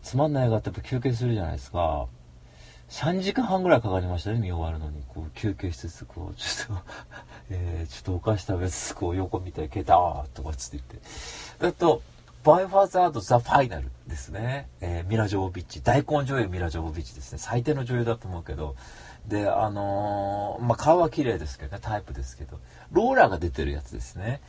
[0.02, 2.06] つまんない映画ってやっぱ休憩するじゃないですか。
[2.88, 5.02] 3時間半ぐらいかかりましたね、見終わるのに。
[5.08, 6.82] こう休憩しつつ、こう、ちょっと
[7.50, 11.66] えー、ちょっとお菓子食べつつ、こう横見て、携帯、あーとかつって言って。
[11.66, 12.00] えっと、
[12.44, 14.68] バイファーザード・ザ・ファイナルですね。
[14.80, 15.82] えー、ミラ・ジョボビッチ。
[15.82, 17.38] 大根女優ミラ・ジョボビッチですね。
[17.38, 18.74] 最低の女優だと思うけど。
[19.26, 22.58] で、あのー、まあ、顔は綺麗ですけどね、タイプですけど。
[22.92, 24.40] ローラーが出てるやつですね。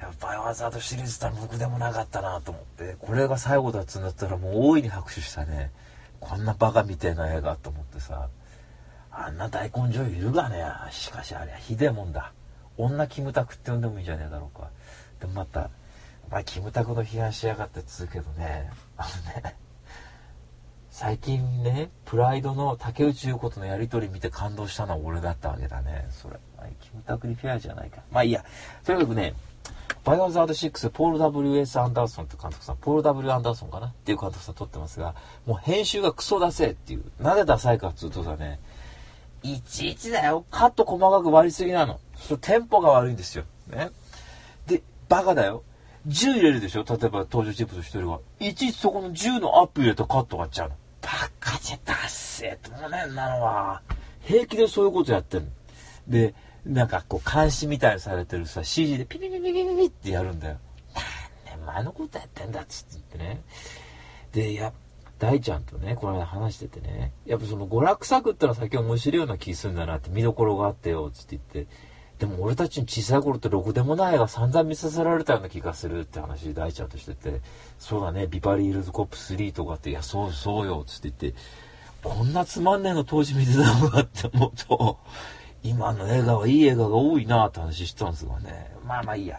[0.00, 5.70] やっぱバイオハザードシリーズって僕でもなかったなと思って、これが最後だっつうんだったらもう大いに拍手したね。
[6.20, 8.28] こんなバカみたいな映画と思ってさ。
[9.16, 10.64] あんな大根女優いるがね。
[10.90, 12.32] しかしあれはひでえもんだ。
[12.76, 14.70] 女キムタクって呼んでもいいんじゃねえだろうか。
[15.20, 15.70] でもまた、
[16.30, 19.56] まあ、キムタクの批判しやがってっつうけどね、あのね、
[20.96, 26.06] 最近ね、プライドの竹内優子とのやりとり見て感動したのは俺だったわけだね。
[26.12, 26.36] それ。
[26.80, 28.00] キムタクにフェアじゃないか。
[28.12, 28.44] まあいいや。
[28.84, 29.34] とにかくね、
[30.04, 31.80] バイオハザード6、ポール W.S.
[31.80, 33.32] アンダーソンって監督さん、ポール W.
[33.32, 33.88] アンダーソンかな？
[33.88, 37.04] っていう監督さん撮ってますが、もう編集がクソ出せっていう。
[37.20, 38.60] なぜダサいかっつうとさね、
[39.42, 40.44] いちいちだよ。
[40.52, 41.98] カット細かく割りすぎなの。
[42.14, 43.42] そテンポが悪いんですよ。
[43.68, 43.90] ね。
[44.68, 45.64] で、バカだよ。
[46.06, 46.84] 10入れるでしょ？
[46.88, 48.20] 例えば登場人物一人が。
[48.38, 50.76] いちいちそこの10のアップ入れたカットがっちゃうの。
[51.04, 53.82] バカじゃダッセーと思うねんなのは。
[54.22, 55.48] 平気でそういうことやってんの。
[56.08, 60.58] で、なんかこう監視みたいにされてるさ、CG でピピピピピピピってやるんだよ。
[61.46, 63.42] 何年前のことやってんだっつって言ってね。
[64.32, 64.72] で、や、
[65.18, 71.72] 大ちゃんとね、この間話しててね、やっぱその娯楽作ってのは先面白いような気するんだなって見どころがあってよ、つって言って、
[72.24, 77.42] でも俺たちの小さい頃ってろくでもない映画散々見させられたような気がするって話大ちゃんとしてて、
[77.78, 81.38] そうだね、ビバリールズコップ3とかって、いや、そうそうよ、つって言って、
[82.02, 84.98] こんなつまんねえの当時見てたのかって思うと、
[85.62, 88.74] 今の映画はいい映画が多いなって話してたんですがね。
[88.86, 89.38] まあまあいいや。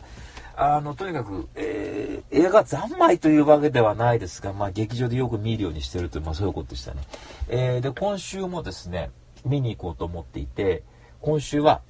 [0.56, 7.02] あの、とにかく、えー、映画三昧というわけではないですが、まあ劇場でよく見るようにしてるという、まあそういうことでしたね。
[7.50, 9.10] えー、で、今週もですね、
[9.44, 10.84] 見に行こうと思っていて、
[11.20, 11.82] 今週は、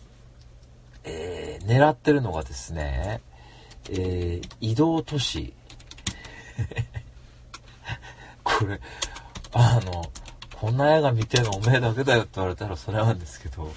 [1.06, 3.22] えー、狙ってるのがですね、
[3.90, 5.54] えー、移動都市。
[8.44, 8.80] これ、
[9.54, 10.12] あの、
[10.60, 13.72] こんな映画見てるのおめえだけだよって言われたらそれなんですけど、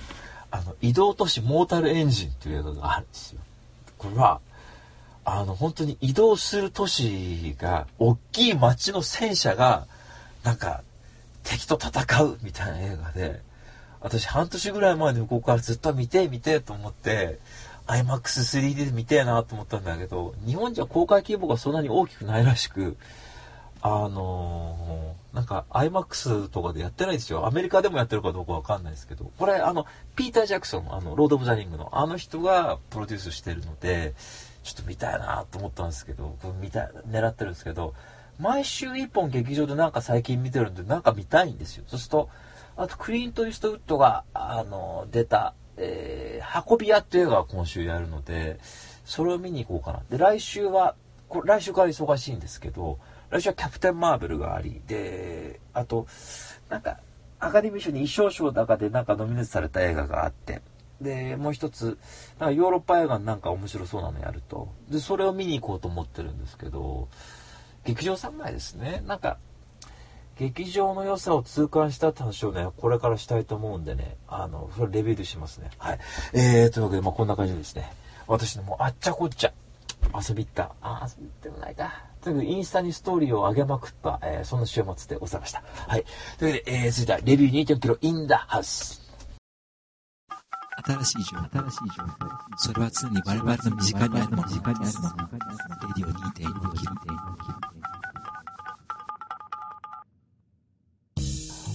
[0.51, 3.41] あの、移動都市モータルエンジンっていう映画があるんですよ。
[3.99, 4.41] これは、
[5.25, 9.87] あの、本当に移動する都市が、大きい街の戦車が、
[10.43, 10.83] なんか、
[11.43, 13.43] 敵と戦うみたいな映画で、
[14.01, 17.39] 私半年ぐらい前に向こうからずっと見て見てと思って、
[17.87, 22.97] IMAX3D で見てえなと思ったんだけど、日本じゃ公開規模がそんなに大きくないらしく、
[23.81, 27.47] あのー、なんか IMAX とかでやってないですよ。
[27.47, 34.15] アメリカでもやってるかどうかわかんないですけど、これあの、ピーター・ジャクソン、あの、ロード・オブ・ザ・リングのあの人がプロデュースしてるので、
[34.65, 37.95] ちょっと見たいなと思ったんですけど、これ見たい、狙ってるんですけど、
[38.39, 41.85] 毎週一本劇場でなんか最近見てるんで、なんか見たいんですよ。
[41.87, 42.29] そうすると、
[42.79, 48.61] あとクリント・イーストウッドが、あの、出た、えー、運び屋っていう映画が今週やるので、
[49.05, 50.03] それを見に行こうかな。
[50.09, 50.95] で、来週は、
[51.29, 56.07] これ来週から忙しいんですけど、来週はキャプテン・マーベルがあり、で、あと、
[56.69, 57.01] なんか、
[57.41, 60.63] アカデミー賞に衣装賞の中でなんかノミネートされた映画があって、
[61.01, 61.99] で、もう一つ、
[62.39, 64.69] なんかヨーロッパ映画なんか面白そうなのやると。
[64.89, 67.09] で、それを見に行こうと思ってるんですけど、
[67.85, 69.03] 劇場3枚ですね。
[69.07, 69.39] なんか、
[70.39, 75.71] 劇場の良さを痛感したって話をね、これからしたいと思うんでね、あの、それレビューでしますね。
[75.79, 75.99] はい。
[76.33, 77.93] えー、というわけで、まあこんな感じですね。
[78.29, 79.53] 私のもうあっちゃこっちゃ
[80.15, 80.71] 遊び行った。
[80.81, 82.05] あ、遊び行ってもないか。
[82.23, 85.63] というわけで、インスタにストーリーを上げまくった、えー、そんな週末でございました。
[85.89, 86.05] はい。
[86.39, 89.09] というわけで、えー、続いては、レビュー2 4 k g in the house。
[90.85, 92.13] 新しい情報、新しい情報。
[92.57, 94.49] それは常に我々の身近にあるもの。
[94.49, 95.29] 身近にあるもの。
[95.29, 95.39] レ
[95.97, 97.58] ディオ2.4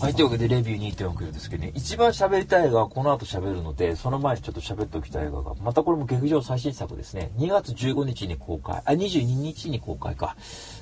[0.04, 10.36] はい、というわけでレビュー2.6ですけどね、一番喋りたい映画はこの後喋るので、その前にちょっと喋っておきたい映画が、またこれも劇場最新作ですね、2月15日に公開、あ、22日に公開か、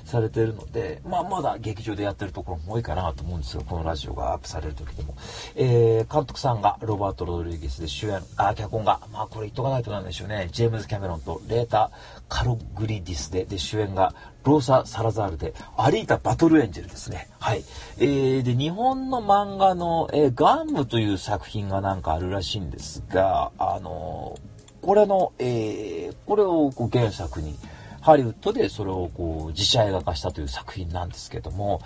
[0.04, 5.14] されてるので、まあまだ劇場でやってるところも多いかなと思うんですよ、このラジオがアップされる時でも。
[5.54, 11.90] えー、監督さんがロバート・ロドリゲスで主演、あ、脚本が、まあこれ言っとかないとなんでしょうね、ジェームズ・キャメロンとレータ・
[12.28, 17.28] カログリディスで、で、主演がローサ・サラザールで、アリータ・バトルエンジェルですね。
[17.38, 17.64] はい。
[17.98, 27.56] えー、で、日本の漫画の、えー、ガンムという作品がなんかあるらしいんですが、あのー、これの、えー、これをこう原作に、
[28.02, 31.80] ハリウッドでそれをこう自社映画化したという作品なんですけども、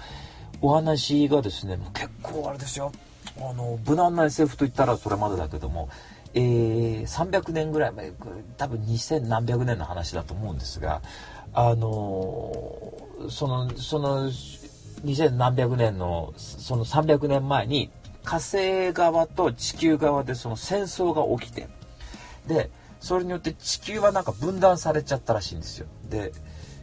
[0.60, 2.90] お話がですね、もう結構あれですよ。
[3.38, 5.90] あの、無難な SF と言ったらそれまでだけども、
[6.32, 8.12] えー、300年ぐらい前、
[8.56, 11.02] 多分2000何百年の話だと思うんですが、
[11.52, 12.92] あの
[13.30, 17.90] そのその2000何百年のその300年前に
[18.24, 21.68] 火星側と地球側でその戦争が起きて
[22.46, 22.70] で
[23.06, 25.86] それによって地球はなんか分断されちゃったらしいんですよ。
[26.10, 26.32] で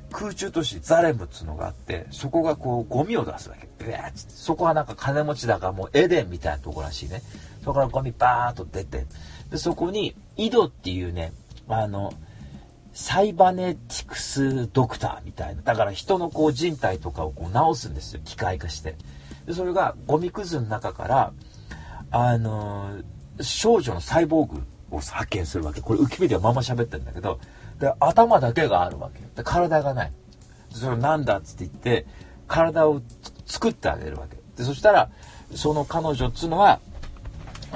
[0.09, 3.67] 空中都市ザレムっつうのがあってそこがこうゴミを出すわけ。
[3.83, 4.17] ビャーッて。
[4.29, 7.21] そこはなんか金持ちだからもうエデンみたいなとこらしいね。
[7.59, 9.05] そこからゴミバーッと出て。
[9.51, 11.33] でそこに井戸っていうね
[11.67, 12.13] あの
[12.93, 15.61] サイバネティクスドクターみたいな。
[15.61, 18.21] だから人のこう人体とかをこう治すんですよ。
[18.23, 18.95] 機械化して。
[19.45, 21.33] でそれがゴミくずの中から
[22.11, 22.99] あの
[23.41, 24.63] 少女のサイボーグ
[24.97, 25.81] を発見するわけ。
[25.81, 27.39] これウキペディアまんま喋ってるんだけど
[27.79, 30.11] で頭だけがあるわけで体がない。
[30.71, 32.05] それなんだっつって言って
[32.47, 33.01] 体を
[33.45, 34.37] 作ってあげるわけ。
[34.57, 35.09] でそしたら
[35.55, 36.79] その彼女っつうのは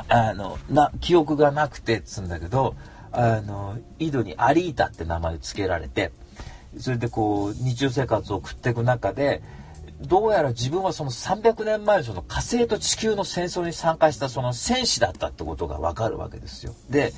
[0.10, 2.76] あのな記憶がなくてっつうんだけど
[3.12, 6.12] あの井戸にアリータって名前を付けられて
[6.78, 9.42] それでこう日常生活を送っていく中で
[10.02, 16.74] どうやら自分はその300年前のその火星と地球の戦争に参加したその戦士だったってことがわかるわけですよ。
[16.90, 17.14] で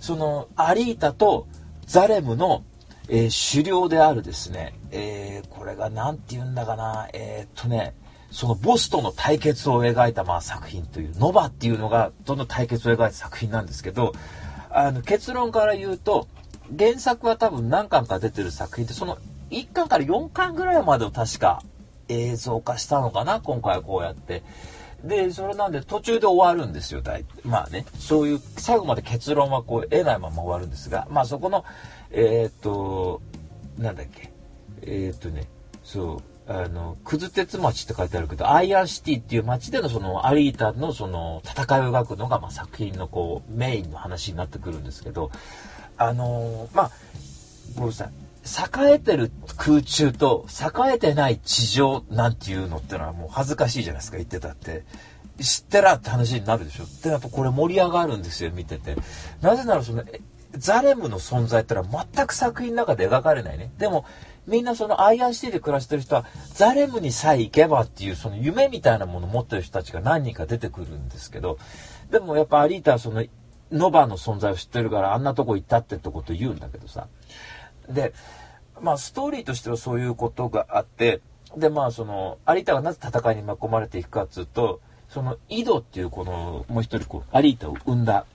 [0.00, 1.46] そのアリータと
[1.86, 2.64] ザレムの、
[3.08, 7.94] えー、狩猟であるですね、えー、これが何て言うんだかなえー、っとね
[8.30, 14.12] そのボスとの対決を描いたまあ作品というノバっていうのがどんどん対決を描いた作品なんですけど
[14.70, 16.28] あの結論から言うと
[16.76, 19.18] 原作は多分何巻か出てる作品でその
[19.50, 21.62] 1巻から4巻ぐらいまでを確か
[22.08, 23.40] 映像化したのかな？
[23.40, 24.42] 今回はこうやって。
[25.04, 27.84] で、それなんで途中で終わるんですよ、大体まあね。
[27.98, 31.64] そういう、最後まで結論はこう得ないまま終わるんですが、まあそこの、
[32.10, 33.20] えー、っと、
[33.78, 34.32] なんだっけ。
[34.82, 35.48] えー、っとね、
[35.84, 45.30] そう、あの、くず鉄町って書いてあるけど、アイアンシティっていう町でのそのアリータのその戦いを描くのが、まあ作品のこう、メインの話になってくるんですけど、
[45.98, 46.90] あのー、まあ、
[47.74, 48.10] ごめんなさい。
[48.46, 54.84] 栄えてる空中と栄えてない地上なんていうのってのはもう恥ずかしいじゃないですか言ってたって。
[55.40, 56.84] 知ってらって話になるでしょ。
[57.02, 58.96] でやっぱこれ盛り上がるんですよ見てて。
[59.42, 60.02] なぜならその
[60.56, 63.70] ザレムの存在ってのは全く作品の中で描かれないね。
[63.76, 64.06] でも
[64.46, 71.58] みんなそのアイアンシティで暮らしてる人はザレムにさえ行けばっていうその夢みたいなものを持ってる人たちが何人か出てくるんですけど
[72.10, 73.24] でもやっぱアリータはその
[73.72, 77.08] ノバの存在を知ってるからあんなとこ行ったってってこと言うんだけどさ。
[77.88, 78.12] で、
[78.80, 81.20] まあ、ストーリーとしてはそういうことがあって、
[81.56, 88.26] で、まあ、その、アリータがなぜ戦いに巻き込まれていくかっつうと、その、井戸っていうこの、もう一人こう、アリータを生んだ、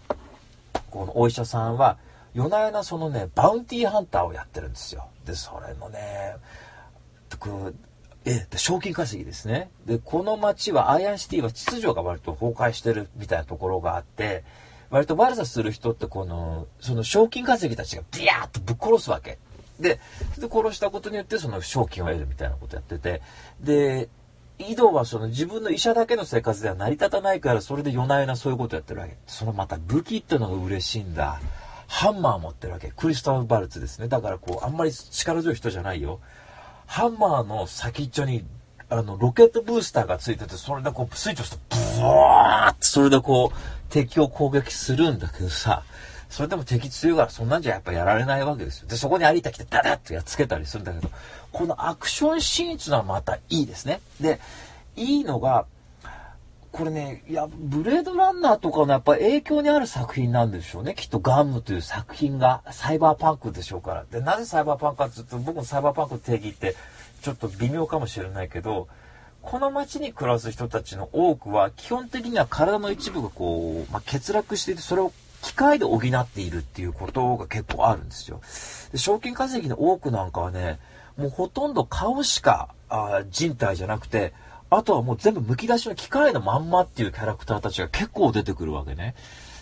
[0.89, 1.97] このお医者さんは、
[2.33, 5.07] 夜な夜なそのね、バウンティーハンターをやってるんですよ。
[5.25, 6.35] で、それのね、
[7.39, 7.71] こ
[8.23, 9.71] え、賞金稼ぎですね。
[9.85, 14.43] で、この街は、アイアンシティは秩序が割と崩壊してるみたいなところがあって、
[14.91, 19.39] 割と悪さする人ってこの、その賞金稼ぎたちがビヤーッとぶっ殺すわけ。
[19.81, 19.99] で、
[20.37, 23.21] で殺したことによってその賞金を得るみたいなことやってて、
[23.59, 24.09] で、
[24.59, 29.17] 井戸はその自分の医者だけの生活では成り立たないからそれで夜な夜なそういうことやってるわけ。
[29.27, 31.39] そのまた武器っていうのが嬉しいんだ。
[31.87, 32.93] ハンマー持ってるわけ。
[32.95, 34.07] クリストフ・バルツですね。
[34.07, 36.21] だからこう、あんまり力強い人じゃないよ。
[36.85, 38.45] ハンマーの先っちょに、
[38.89, 43.57] あの、ロケットブースターがついてて、それでこう、スイッチ押すと、ブワーって、それでこう、
[43.89, 45.83] 敵を攻撃するんだけどさ、
[46.31, 48.87] それでも敵強いからそんなんじゃやっぱやられないわけですよ。
[48.87, 51.11] で、そこに有田来てダダッとやっつけたりするんだけど、
[51.51, 53.99] このアクションシーンっていうのはまたいいですね。
[54.21, 54.39] で、
[54.95, 55.65] いいのが、
[56.71, 60.95] これね、いや、ブレードランナーとかのやっぱ影響にある作品なんでしょうね。
[60.95, 64.05] きっとガムという作品がサイバーパンクでしょうから。
[64.09, 66.77] で、なぜサイバーパンクかって言うと、僕のサイバーパンクの定義って
[67.21, 68.87] ちょっと微妙かもしれないけど、
[69.41, 75.11] この街に暮らす人たちの多くは基本的には体の一部がこう、まあ、欠落していてそれを
[75.41, 78.41] 機械で補っているっていうことが結構あるんですよ。
[78.91, 80.79] で賞金稼ぎの多くなんかはね、
[81.17, 84.33] もうほとんど顔しかあ人体じゃなくて、
[84.69, 89.15] あとはもう全部剥き出しの機械のまんまっていうキャラクターたちが結構出てくるわけね。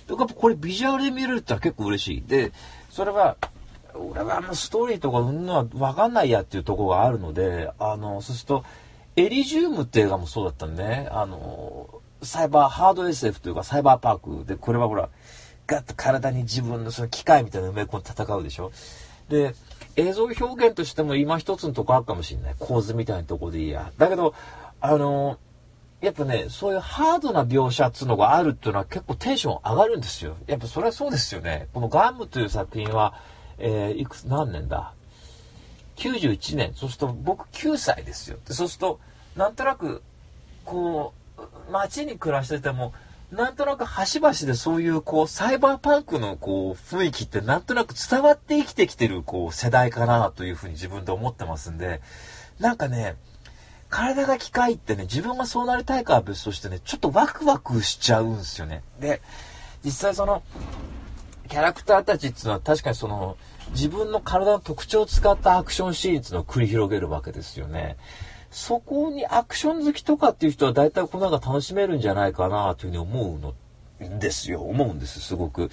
[0.07, 2.23] だからこれビジュアルで見れるってのは結構嬉しい。
[2.27, 2.51] で、
[2.89, 3.37] それは、
[3.93, 8.63] 俺はあのストーリーとかうんのはわかんないやっていうとこがあるので、あの、そうすると、
[9.15, 11.09] エリジウムって映画もそうだったんでね。
[11.11, 11.89] あの、
[12.21, 15.09] サイバー、ハード SF というかサイバーパークで、これはほら、
[15.69, 18.71] ガッと体に自分のその機械みたいなの埋め込んで戦うでしょ？
[19.29, 19.53] で、
[19.95, 22.55] 映像表現としても今一つのとこあるかもしれない。
[22.57, 23.91] 構図みたいなとこでいいや。
[23.99, 24.33] だけど、
[24.81, 25.37] あの、
[26.01, 30.37] やっぱね、そういうハードな描写っつうのがあるっていうのは結構テンション上がるんですよ。
[30.47, 31.67] やっぱそれはそうですよね。
[31.73, 33.13] このガムという作品は、
[33.59, 34.93] えー、いくつ、何年だ
[35.97, 36.73] ?91 年。
[36.73, 38.37] そうすると僕9歳ですよ。
[38.47, 38.99] でそうすると、
[39.35, 40.01] なんとなく、
[40.65, 42.93] こう、街に暮らしてても、
[43.31, 52.01] なんとなく端々でそういうこうサイバーパンクのこう雰囲気ってなんとなく伝わって生きてきてるこう世代かなというふうに自分で思ってますんで、
[52.59, 53.17] なんかね、
[53.89, 58.83] 体が機械ってね、自分がそうなりたいかは別としてね、ちょっとワクワクしちゃうんですよね。
[58.99, 59.21] で、
[59.83, 60.43] 実際その、
[61.49, 63.37] キャラクターたちっていうのは確かにその、
[63.71, 67.97] 自分の体の特徴を使ったアクションシーンっていうのを繰り広げるわけですよね。
[68.51, 73.53] そこにアクション好きとかっていう人は大体この中楽しめるんじゃないかなというふうに思うの
[74.19, 74.61] ですよ。
[74.61, 75.69] 思うんです、すごく。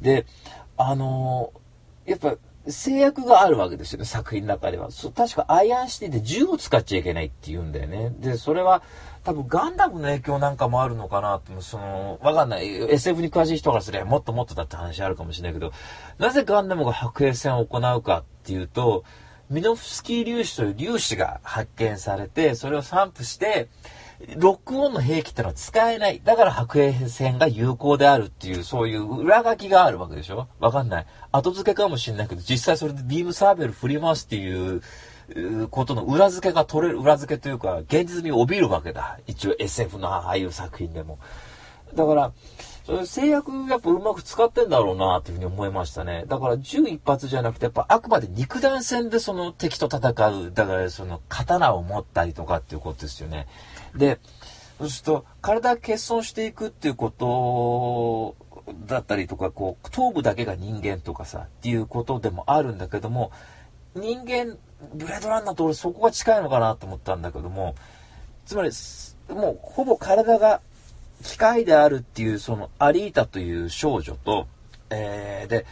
[0.00, 0.26] で、
[0.76, 4.90] あのー、やっぱ制約があるわけですよね、作品の中では。
[4.90, 8.10] そ確かアイアンシティで銃を使っちゃいけないって言うんだよね。
[8.20, 8.82] で、それは
[9.22, 12.66] 多分ガンダムの影響なんかもあるのかなって、その、わかんない。
[12.90, 15.72] SF に詳しい人からすればもっともっとだって話あるかもしれないけど、
[16.18, 19.04] なぜガンダムが白兵戦を行うかっていうと、
[19.54, 23.68] ミノフスキー粒子という粒子が発見されて、それを散布して、
[24.36, 26.20] ロックオンの兵器ってのは使えない。
[26.24, 30.48] だから白兵戦が有効であるっていう、そういう裏書きがあるわけでしょ？
[30.58, 31.06] わかんない。
[31.30, 34.82] 後付けかもしれないけど、実際それでビームサーベル振り回すっていう
[35.70, 39.20] ことの裏付けが取れる、裏付けというか、現実に帯びるわけだ。
[39.28, 41.20] 一応 SF のああいう作品でも。
[41.94, 42.32] だから、
[42.84, 46.24] それ制約やっぱうまく使ってんだろうなっていうふうに思いましたね。
[46.26, 50.52] だから銃一発じゃなくて、やっぱあくまで肉弾戦でその敵と戦う。
[50.52, 53.46] だからその刀を持ったりとかっていうことですよね。
[53.96, 54.20] で、
[54.78, 58.44] そうすると体が欠損していくっていうこと
[58.86, 63.30] だったりとか、こう、頭部だけが人間とかさ、っていうことでもあるんだけども、
[63.94, 64.58] 人間、
[64.94, 67.74] ブレードランナーと俺そこが近いのかなと思ったんだけども、
[68.44, 68.70] つまり、
[69.30, 70.60] もうほぼ体が
[71.24, 74.46] 機械であるっていうそのアリータという少女と、
[74.90, 75.66] えー、で、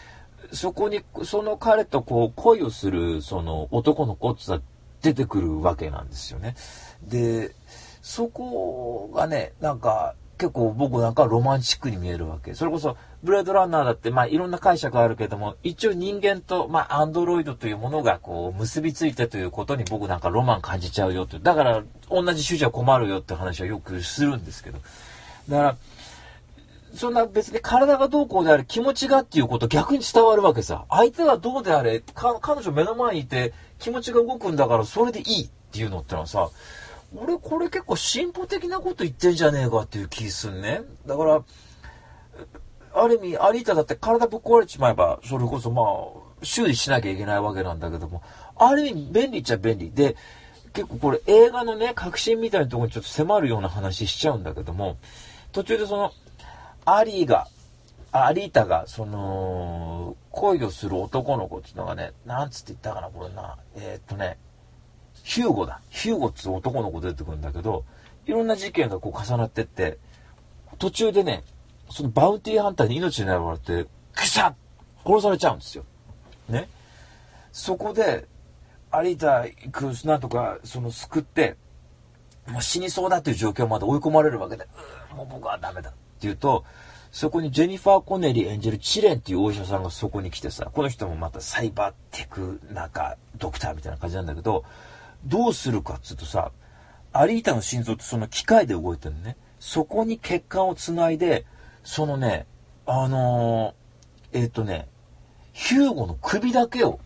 [0.53, 4.61] そこに、その彼とこう恋をするその男の子って
[5.03, 6.57] 出てくるわけなんですよね。
[7.03, 7.55] で、
[8.01, 12.55] そこがね、なんか結構僕なんかロマンチックに見えるわけ。
[12.55, 21.39] それこそ、ブレードランナーだって、まあいろんな解釈あるけども、一応人間と、まあアンドロイドというものがこう結びついてということに僕なんかロマン感じちゃうよって。
[21.39, 24.79] だから、同じ種じゃ困るよって話はよくするんですけど。
[25.49, 25.77] だから、
[26.95, 30.85] そんな別に体がどうこうであれ気持ちがっていうこと逆に伝わるわけさ。
[30.91, 36.51] 相手はどうであれ、彼女目の前にいて気持ちが動くんだからそれでいいっていうのってのはさ、
[37.17, 40.83] 俺これ結構進歩的なこと言ってんじゃねえかっていう気すんね。
[41.07, 41.43] だから、
[42.95, 48.23] ある意味、アリータだって体ぶっ壊れちまえば、それこそまあ、修理しなきゃいけないわけなんだけども、
[48.57, 49.91] ある意味便利っちゃ便利。
[49.93, 50.17] で、
[50.73, 54.97] 結構これ映画のね、革新みたいなところにちょっと迫るような話しちゃうんだけども、
[55.53, 56.13] 途中でその、
[56.85, 57.47] アリーが、
[58.11, 63.59] アリータが、その、恋をする男の子っていうのがね、なんつって言ったかな、これな。
[63.77, 64.39] えー、っとね、
[65.23, 65.81] ヒューゴだ。
[65.91, 67.85] ヒューゴっつう男の子出てくるんだけど、
[68.27, 69.99] いろんな事件がこう重なってって、
[70.79, 71.45] 途中でね、
[71.91, 74.55] そのバウンティーハンターに命狙われて、くさ
[75.05, 75.85] 殺されちゃうんですよ。
[76.49, 76.69] ね。
[77.53, 78.27] そこで、
[78.91, 79.47] アリータ、
[80.07, 81.57] なんとか、その救って、
[82.47, 84.69] もう死にそうだという状況まで追い込まれるわけで、う
[85.13, 86.65] もう僕はダメだって言うと、
[87.11, 94.65] そこにジェニファー・コネリー演じるチレンっていうお医者さんがそこに来てさ、この人もまたサイバーテクなんかドクターみたいな感じなんだけど、
[95.27, 96.53] どうするかっつうとさ、
[97.13, 99.37] アリータの心臓ってその機械で動いてるのね。
[99.61, 101.45] そこに血管をつないで、
[101.85, 102.47] そのね、
[102.87, 104.89] あのー、えっ、ー、とね、
[105.53, 106.99] ヒューゴの首だけを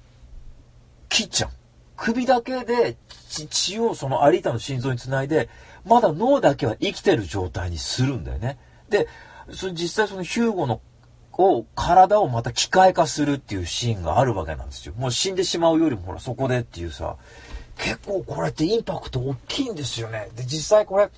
[1.09, 1.51] 切っちゃう。
[1.97, 2.97] 首だけで
[3.29, 5.49] 血をそのアリータの心臓につないで、
[5.87, 8.59] まだ脳だけは生きてる状態にするんだよね。
[8.91, 9.09] で、
[9.53, 10.81] そ実際そのヒューゴの
[11.39, 14.95] を、体をまた機械化するっていうシーンがあるわけなんですよ。
[14.97, 17.17] もう死んでしまうよりもほらそこでっていうさ、
[17.79, 20.29] 結構これってインパクト大きいんですよね。
[20.35, 21.11] で、実際これ、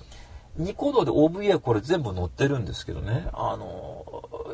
[0.57, 4.05] ニコ動で OVA これ全部載ってるんですけどね、あの、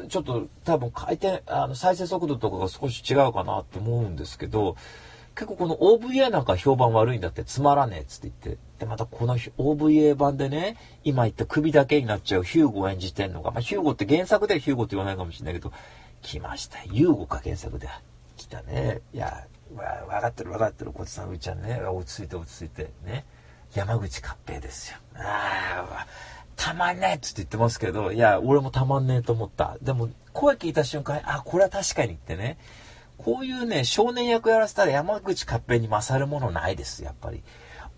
[0.07, 4.76] ちょっと多分回転、あの、再生速度とかが少し違うかなって思うんですけど、
[5.36, 8.61] 結構この OVA なんか評判悪いんだってつまらねえっつって言って。
[8.79, 15.73] で、またこの OVA 版でね、今言った首だけになっちゃうヒューゴを演じてんのが、まあヒューゴって原作ではヒューゴって言わないかもしれないけど、
[16.21, 16.77] 来ました。
[16.86, 17.88] ユーゴか原作で。
[18.38, 19.01] 来たね。
[19.13, 21.81] いや、わ、分かってる分かってる、こっちさん、うちゃんね。
[21.81, 22.91] 落ち着いて落ち着いて。
[23.05, 23.25] ね。
[23.73, 24.97] 山口勝平ですよ。
[25.15, 26.07] ああ、
[26.55, 29.77] たまんねえっつって言ってますけど、いや、俺もたまんねえと思った。
[29.81, 32.57] でも、声聞いた瞬間、あ、これは確かにってね。
[33.18, 37.43] こういうね、少年役やらせたら山口勝平に勝るものないです、やっぱり。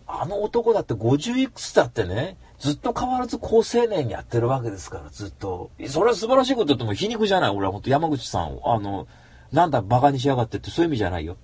[0.05, 5.69] あの男だって50いくつだってね、ずっと変わらず高青年にやってるわけですから、ずっと。
[5.87, 7.49] それは素晴らしいこと言っても皮肉じゃない。
[7.49, 9.07] 俺は本当山口さんを、あの、
[9.51, 11.37] なんだバカにしやがってってそういう意味じゃないよ。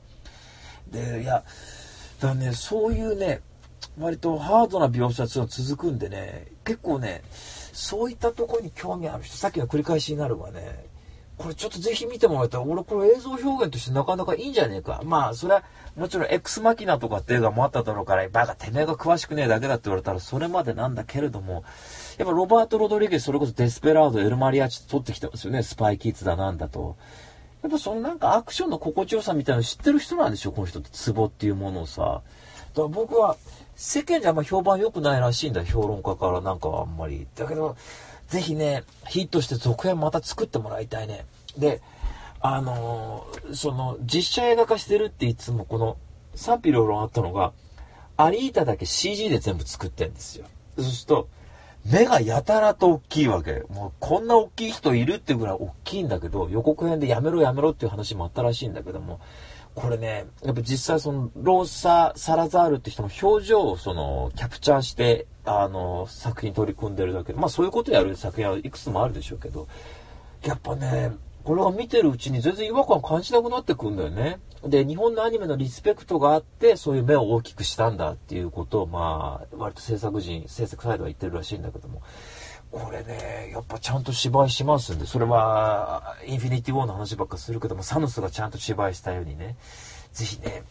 [0.89, 1.43] で、いや、
[2.19, 3.41] だからね、そういうね、
[3.99, 7.21] 割とハードな描写が続くんでね、結構ね、
[7.73, 10.85] そういったとこに興味ある人、さっきの繰り返しになるわね、
[11.37, 12.61] これちょっとぜひ見てもらいたい。
[12.61, 15.01] 俺これ映像表現としてなかなかいいんじゃねえか。
[15.03, 15.63] まあ、それは
[15.95, 21.63] もちろん X マキナとかって映画もあっただろうから、バカてめえが詳しくねえだけだって言われたらそれまでなんだけれども、
[22.17, 25.63] やっぱロバート・ロドリゲスそれこそデスペラード、エルマリアチと撮ってきてますよね。
[25.63, 26.95] スパイキッズだなんだと。
[27.63, 32.21] やっぱそのなんかアクションの心地よさみたいなの知ってる人なんでしょこの人ってツボっていうものをさ。
[32.73, 33.37] だから僕は
[33.75, 37.25] 世間じゃあんま評判良くないらしいんだ評論家からなんかあんまり。
[37.35, 37.75] だけど、
[38.33, 41.27] ぜひね、ヒットして続編また作ってもらいたいね。
[41.55, 41.81] で、
[42.41, 45.97] あのー、その実写映画化してるっていつもこの
[46.33, 47.53] 賛否両論あったのが、
[48.17, 50.47] アリータだけ CG で全部作ってんですよ。
[50.77, 51.27] そうすると、
[51.85, 53.65] 目がやたらと大きいわけ。
[53.69, 59.19] もうこんな大きい人いるってぐらい大きいんだけど、予告編でやめろやめろっていう話もあったらしいんだけども、
[59.75, 69.67] これね、やっぱ実際その、ローサ・サラザールって人の表情をその、キャプチャーして、あの、作品取り組んでるだけで、まあそういうことやる作品はいくつもあるでしょうけど、
[70.43, 71.11] やっぱね、
[71.43, 74.39] これが見てるうちに全然違和感感じなくなってくんだよね。
[74.65, 82.01] で、日本のアニメのリスペクトがあって、そういう目を大きくしたんだっていうことを、まあ、割と制作人、制作サイドは言ってるらしいんだけども、
[82.71, 89.57] これね、やっぱちゃんと芝居しますんで、それは、インフィニティ・ウォーの話ばっかするけども、サヌスがちゃんと芝居したようにね、
[90.13, 90.63] ぜひね、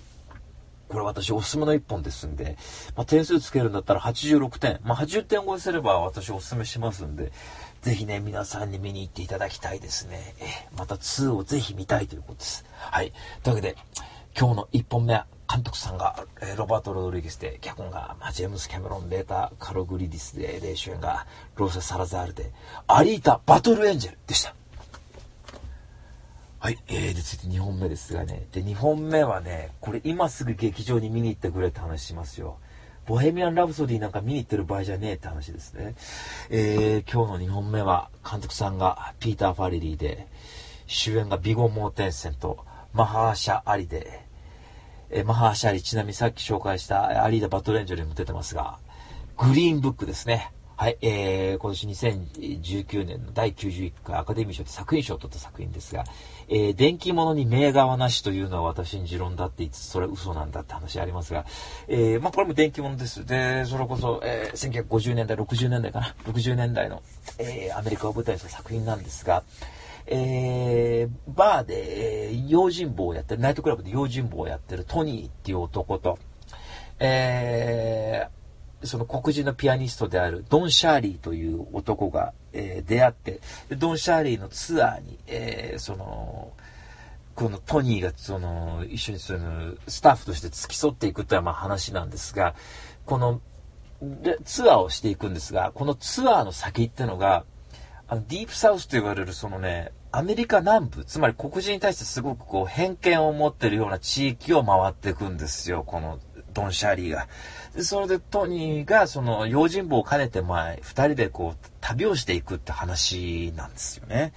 [0.93, 2.59] これ私おすすめの一本ですんで、
[2.95, 4.79] まあ、点数つけるんだったら86点。
[4.85, 7.33] まあ、80点超えすれば私おすすめしますんで、
[7.81, 10.35] ぜひね、皆さんに見に行っていただきたいですね。
[10.39, 10.45] え
[10.77, 12.67] また2をぜひ見たいということです。
[12.77, 13.13] はい。
[13.43, 13.77] というわけで、
[14.39, 21.27] 今日の1本目は、監督さんが、えロバート・ロドリゲスで、脚本が、ま、ジェームス・キャメロン・ベータ・カログリディスで、で、主演が、
[21.57, 22.53] ローセ・サラザールで、
[22.87, 24.55] アリータ・バトル・エンジェルでした。
[26.63, 26.79] はい。
[26.87, 28.47] えー、で、続いて2本目ですがね。
[28.53, 32.59] で、2本目はね、これ今すぐ劇場に見に行ってくれって話しますよ。
[33.05, 35.97] ボヘミアン・ラブソディなんか見に行ってる場合じゃねえって話ですね。
[36.51, 40.29] えー、今日の2本目は、監督さんがピーター・ファレリーで、
[40.87, 44.25] 主演がビゴ・モーテンセンとマハーシャ・アリで、
[45.11, 48.79] えー、マハーシャ・アリ、ちなみにさっき紹介したアリーダ・バトレンジョルにも出てますが、
[49.37, 50.53] グリーンブックですね。
[50.83, 56.03] はい、えー、今年2019年の第91回アカデミー賞で作品賞を取った作品ですが、
[56.49, 61.45] えー、電気物に名側なしというのは私に持論だって言いつつ、それは嘘なんだって話ありますが、
[61.89, 63.25] えー、まあこれも電気物です。
[63.25, 67.03] で、それこそ、えー、1950年代、60年代かな、60年代の、
[67.39, 69.43] えー、アメリカを舞台にした作品なんですが、
[70.07, 76.19] えー、バーで、えー、用心棒をやってる、ナイトクラブで用心棒をやってるトニーっていう男と、
[76.99, 78.42] えー、
[78.85, 83.41] その黒人のピアニストであるドン・シャーリーという男が、えー、出会って、
[83.77, 86.53] ドン・シャーリーのツアーに、えー、その、
[87.35, 92.55] このトニーがその一緒にそのスタッフとして付き添っていくというまあ話なんですが、
[93.07, 93.41] この
[94.45, 97.45] ツアーをしていくんですが、このツアーの先ってのが、
[98.09, 106.19] あのディープサウスと言われるそのね、アメリカ南部、つまり黒人に対してすごくこう偏見を持っているような地域を回っていくんですよ、この
[106.53, 107.29] ドン・シャーリーが。
[107.75, 114.33] で、それでトニーが、その、用心棒を兼ねて、まあ、二人でこう、旅をしていくって話なんですよね。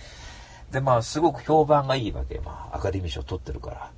[0.71, 2.39] で、まあ、すごく評判がいいわけ。
[2.39, 3.91] まあ、アカデミー賞取ってるから。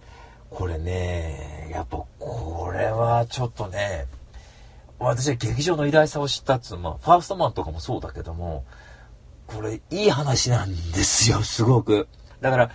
[0.50, 4.06] これね、やっぱ、これはちょっとね、
[5.00, 8.66] 私は劇場の偉大さを知ったっつう、まあ、ファーストマンとかもそうだけども、
[9.46, 12.08] これ、いい話なんですよ、すごく。
[12.42, 12.72] だから、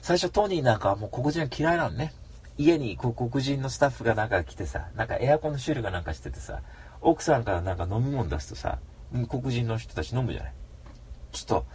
[0.00, 2.12] 最初トニーなんかはもう黒人は嫌いなのね。
[2.56, 6.62] 家にこう黒人のスタッフがなんか来てさ、なんかエアコンの修理がなんかしててさ、
[7.00, 8.78] 奥さんからなんか飲み物出すとさ、
[9.28, 10.52] 黒人の人たち飲むじゃない？
[11.32, 11.66] ちょっと、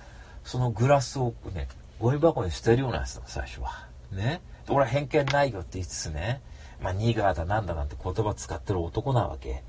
[0.44, 1.68] そのグラスをね、
[2.00, 3.88] ゴミ箱に捨てるようなやつだ最初は。
[4.12, 4.42] ね？
[4.70, 6.42] 俺は偏見ないよって言いつつね、
[6.82, 9.64] まあ、ニーガーだなんだなんて言葉使ってる男なわけ。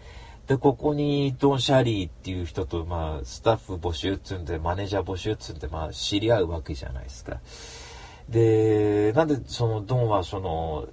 [0.46, 7.40] で、ここにドン・シャリーっていう人と、まあ、スタッフ募集っつんで、マネージャー募集っつんで、まあ、知り合うわけじゃないですか。
[8.28, 10.88] で、なんでそのドンはその、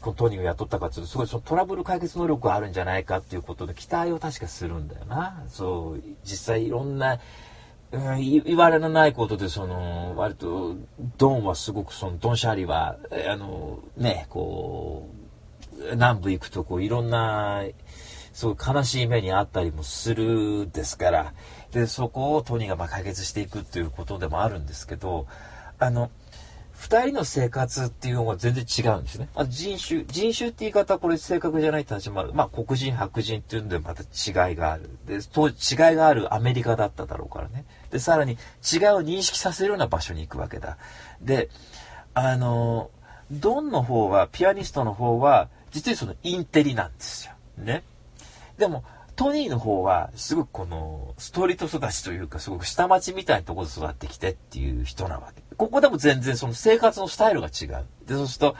[0.00, 5.44] このトニーを雇ったかっていうと、すごいそのトラブル解決能力があるんじゃないかっていうことで期待を確かするんだよな。
[5.48, 7.18] そう、実際いろんな、
[7.92, 10.76] うん、言われのないことで、その、割と、
[11.18, 12.96] ドンはすごく、その、ドン・シャーリは、
[13.30, 15.10] あの、ね、こ
[15.78, 17.62] う、南部行くと、こう、いろんな、
[18.32, 21.34] そう悲しい目にあったりもするですから、
[21.70, 25.26] で、そこをトニーがま解決していくっていうことでもあるんですけど、
[25.78, 26.10] あの、
[26.82, 29.28] 二人の生活っていうのが全然違うんですね。
[29.36, 32.34] あ人種、人種って言い方はこれ正確じゃないって話もある。
[32.34, 34.90] まあ黒人、白人っていうんでまた違いがある。
[35.06, 37.66] で、当時違いがあるアメリカだっただろうからね。
[37.92, 38.38] で、さらに違いを
[39.00, 40.76] 認識させるような場所に行くわけだ。
[41.20, 41.50] で、
[42.14, 42.90] あの、
[43.30, 47.34] ドンの方は、ピアニストの方は、実にそのインテリなんですよ。
[47.58, 47.84] ね。
[48.58, 48.82] でも、
[49.14, 55.42] トニーの方は、すごくこの、ストリート育ちというか、すごく下町みたいなところで育ってきてっていう人なわけ。
[55.62, 57.84] ここでも全然その生活のスタイルが違う。
[58.06, 58.56] で、そうすると、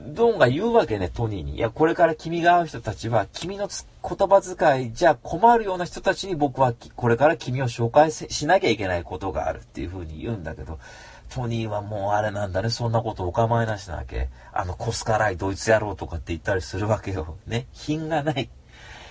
[0.00, 1.56] ドンが言うわけね、トニーに。
[1.56, 10.80] いや、これから君が会う人たちは、君の言葉遣いじゃ困るような人たちに僕はこれから君を紹介しなきゃいけないことがあるっていうふうに言うんだけど、
[11.28, 14.28] トニーはもうあれなんだね、そんなことお構いなしなわけ。
[14.52, 17.36] あの、コスカライドイツ野郎とかって言ったりするわけよ。
[17.46, 17.66] ね。
[17.72, 18.50] 品がない。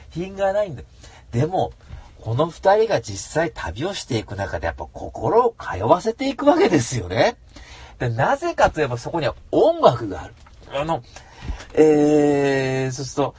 [0.10, 0.88] 品がないんだよ。
[1.32, 1.72] でも、
[2.26, 7.38] この二人が実際旅をしていく中でやっぱ心を通わせていくわけですよね。
[8.00, 10.34] で、なぜかといえばそこには音楽がある。
[10.74, 11.04] あの、
[11.76, 13.36] えー、そうすると、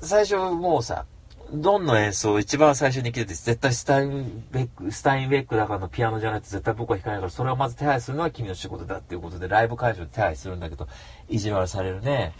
[0.00, 1.04] 最初もうさ、
[1.52, 10.88] ドンの演奏を一番最初に聞いてて絶対スタインベック、スタインベックだからのピアノじゃないと絶対僕は弾かないから、それをまず手配するのは君の仕事だっていうことで、ライブ会場で手配するんだけど、
[11.28, 12.32] 意地悪されるね。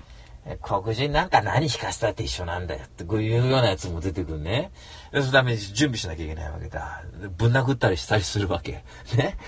[0.60, 4.72] 黒人なんか何弾かせたって一緒なんだよってこういうようなやつも出てくるね。
[5.12, 7.02] そのために準備しなきゃいけないわけだ。
[7.38, 8.84] ぶん殴ったりしたりするわけ。
[9.16, 9.38] ね。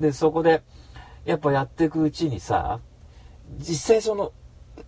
[0.00, 0.62] で、そこで、
[1.24, 2.80] やっぱやっていくうちにさ、
[3.58, 4.32] 実際その、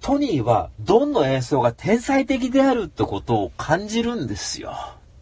[0.00, 4.76] トニーは、ドンの演奏が天才的であるってことを感じるんですよ。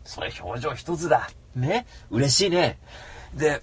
[0.05, 1.31] それ表情一つだ。
[1.55, 1.87] ね。
[2.11, 2.79] 嬉しいね。
[3.35, 3.63] で、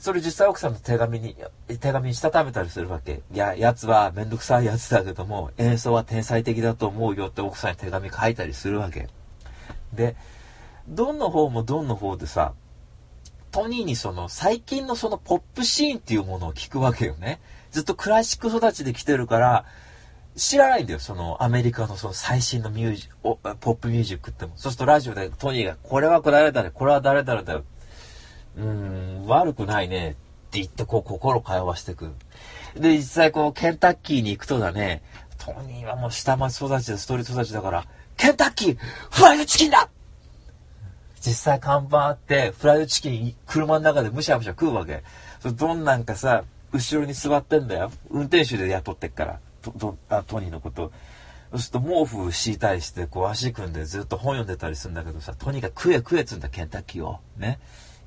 [0.00, 1.36] それ実際奥さんの手紙に、
[1.78, 3.20] 手紙にしたためたりするわけ。
[3.32, 9.08] いや、奴はめんどくさい奴だけども、演奏は天才的だと思うよって奥さんに手紙書いたりするわけ。
[9.92, 10.16] で、
[10.88, 12.54] ドンの方もドンの方でさ、
[13.50, 17.38] トニーにその最近のそのポップシーンっていうものを聞くわけよね。
[17.70, 19.66] ずっとクラシック育ちで来てるから、
[20.34, 24.52] 知らないんだよ、そのアメリカのその最新のミュージポップミュージックっても。
[24.56, 27.64] そうするとラジオでトニーが、これは誰だね、これは誰だだよ。
[28.60, 30.12] うん、悪くないね、っ
[30.50, 32.12] て言ってこう心通わしてく。
[32.76, 35.02] で、実際こうケンタッキーに行くとだね、
[35.38, 37.86] トニーはもう下町育ちでストリート育ちだから、
[38.16, 38.76] ケンタッキー
[39.10, 39.88] フライドチキンだ
[41.20, 45.02] 実際看板あって、フライドチキン車の中でむしゃむしゃ食うわけ。
[45.40, 47.90] それどんなんかさ、後ろに座ってんだよ。
[48.10, 49.40] 運転手で雇ってっから。
[49.62, 50.92] トあトニーのこと。
[51.50, 57.18] そうすると毛布敷いたりして、こう足組んでずっと本読んでたりするんだけどさ、とにかく食え食えっつうんだ、ケンタッキーを。
[57.36, 57.58] ね。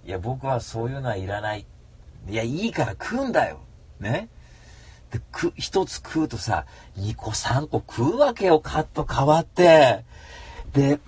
[0.06, 1.66] いや、僕はそういうのはいらない。
[2.30, 3.60] いや、いいから食うんだよ。
[3.99, 4.30] ね。
[5.12, 10.04] で、く、一つ食うとさ、二個三個食うわけよ、カット変わって。
[10.74, 10.99] で、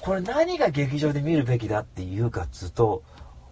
[0.00, 3.02] これ何が劇場で見るべきだっていうかっつうと、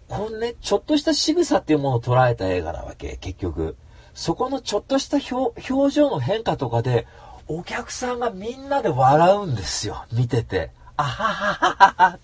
[0.07, 3.77] このね、ちょっとした仕草っていうものを捉えた映画なわけ、結局。
[4.13, 7.07] そこのちょっとした表情の変化とかで、
[7.47, 10.05] お客さんがみんなで笑うんですよ。
[10.11, 10.71] 見てて。
[10.97, 12.19] あはははは。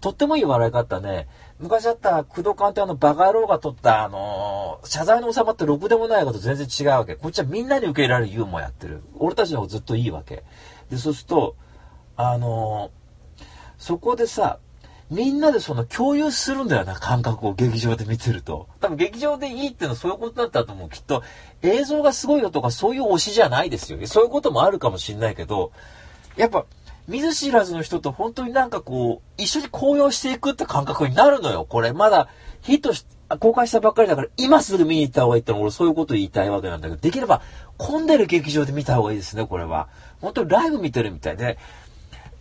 [0.00, 1.26] とってもいい笑い方ね。
[1.58, 7.14] 昔あった工藤官ってあのバカ野郎が撮ったあのー、謝罪の収まってろくでもないこと全然違うわけ。
[7.16, 9.02] こっちはみんなに受け入れられるユーモアやってる。
[9.18, 10.44] 俺たちの方ずっといいわけ。
[10.90, 11.56] で、そうすると、
[12.16, 13.44] あのー、
[13.78, 14.58] そこでさ、
[15.10, 18.68] みんなでその共有するんだよな、感覚を劇場で見てると。
[18.80, 20.88] 多分劇場でいいっていうのはそういうことだったと思う。
[20.90, 21.22] きっと
[21.62, 24.06] 映像がすごいよとかそういう推しじゃないですよね。
[24.06, 25.72] そういうこともあるかもしんないけど、
[26.36, 26.66] やっぱ
[27.08, 31.66] 見ず知らずの人と本当になんかこう、一緒に高揚していくって感覚になるのよ。
[31.68, 32.28] これまだ
[32.62, 33.06] ヒットし、
[33.40, 37.42] 公開したばっかりだから今すぐ見に行った方がいいっての俺そういうこと言いたいわけなんだけど、できれば
[37.78, 39.88] 混んでる劇場で見た方がいいですね、これは。
[40.20, 41.58] 本当にライブ見てるみたいで、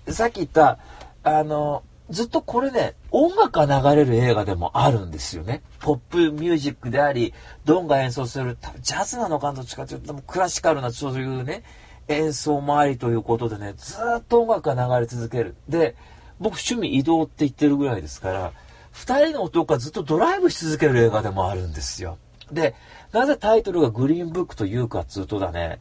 [0.10, 0.80] さっき言った、
[1.24, 5.64] あの、ずっとこれね、音楽が流れる映画でもあるんですよね。
[5.80, 7.34] ポップミュージックであり、
[7.66, 11.64] ドンが演奏する、多分ジャズなのかどっちかというと、クラシカルなそういうね、
[12.08, 15.56] 演奏もありということでね、ずっと音楽が流れ続ける。
[15.68, 15.96] で、
[16.40, 18.54] 僕趣味移動って言ってるぐらいですから、
[18.92, 22.18] 二人の男がずっとドライブし続ける映画でもあるんですよ。
[22.52, 22.76] で、
[23.12, 25.80] なぜタイトルがグリーンブックというかっつうとだね、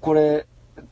[0.00, 0.46] これ、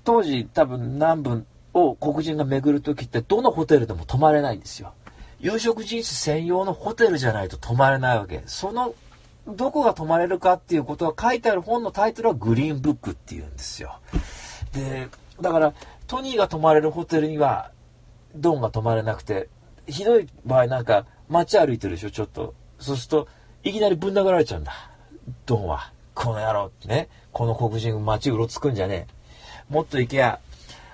[0.05, 4.93] 当時多分南部を黒人が巡る時ってどのホテルでも泊まれないんですよ。
[5.41, 8.43] 有色人種専用のホテルじゃないと泊まれないわけ。
[8.47, 8.95] その、
[9.47, 13.99] どこが泊まれるかっていうことが書いてある本のタイトルはグリーンブックっていうんですよ。
[14.73, 15.09] で、
[15.41, 15.75] だから、
[16.07, 17.71] トニーが泊まれるホテルには、
[18.35, 19.49] ドンが泊まれなくて、
[19.87, 22.55] ひどい場合なんか街歩いてるでしょ、ちょっと。
[22.79, 23.29] そうすると、
[23.65, 24.73] いきなりぶん殴られちゃうんだ。
[25.47, 25.93] ドンは。
[26.15, 27.09] この野郎ってね。
[27.33, 29.07] この黒人街うろつくんじゃね
[29.71, 29.73] え。
[29.73, 30.41] もっと行けや、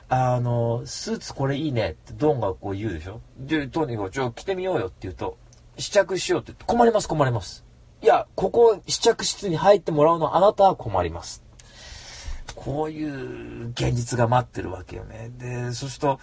[0.09, 5.37] あの、スーツこれいいねってドンがこう言うでしょで、トニーが、ちょ、着てみようよって言うと、
[5.79, 7.65] 試着しようって困ります困ります。
[8.03, 11.44] いや、ここ試着室に入ってもらうのあなたは困ります。
[12.55, 15.31] こういう現実が待ってるわけよね。
[15.39, 16.21] で、そうすると、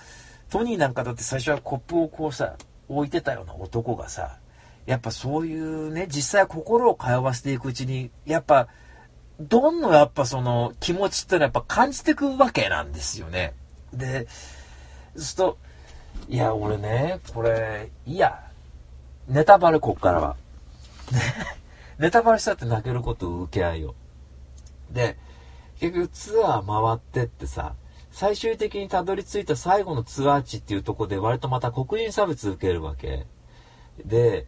[0.50, 2.56] トニーなんかだって最初はコップをこうさ、
[2.90, 4.38] 置いてたような男がさ、
[4.86, 8.68] やっぱそういうね、実際心を通わせていくうちに、やっぱ、
[9.40, 13.54] どんどんやっぱその気持ちってのはやっぱ感じていくわけなんですよね。
[13.94, 14.28] で、
[15.16, 15.58] そうすると、
[16.30, 18.44] いや、俺ね、これ、いや、
[19.28, 20.36] ネタバレこっからは。
[21.98, 23.96] ネタバレしたって泣けることを受け合いよ。
[24.92, 25.18] で、
[25.82, 27.74] 結局ツアー回ってってさ、
[28.12, 33.26] 最終的にたどり着いた最後のツアー地っていうとこで割とまた黒人差別受けるわけ。
[34.06, 34.46] で、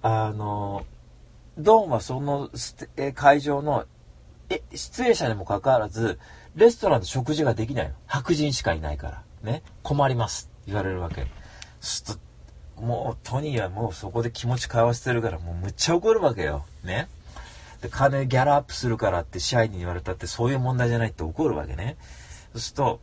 [0.00, 0.86] あの、
[1.58, 2.50] ドンはその
[3.14, 3.84] 会場の
[4.48, 6.20] え出演者にもかかわらず、
[6.54, 7.94] レストランで食事ができないの。
[8.06, 9.22] 白人しかいないから。
[9.42, 9.62] ね。
[9.82, 10.50] 困ります。
[10.66, 11.26] 言われるわけ。
[11.80, 12.16] すっ
[12.76, 16.64] と、もうトニーはもうそこで気持ち交わしてるからもうむっちゃ怒るわけよ。
[16.84, 17.08] ね。
[17.80, 21.96] で、金ギャラアップするからって社員に言われたってそういう問題じゃないって怒るわけね。
[22.52, 23.00] そうすると、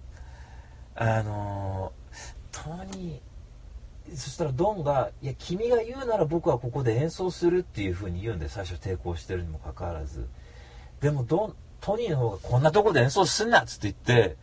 [0.95, 1.91] あの、
[2.51, 10.27] トニー、そしたらドンが、いや、君が言うなら僕はここで演奏するっていう風に言うんで、最初抵抗してるにもかかわらず。
[11.01, 14.37] でもドン、トニーの方がこんなとこで演奏すんなっつって言って、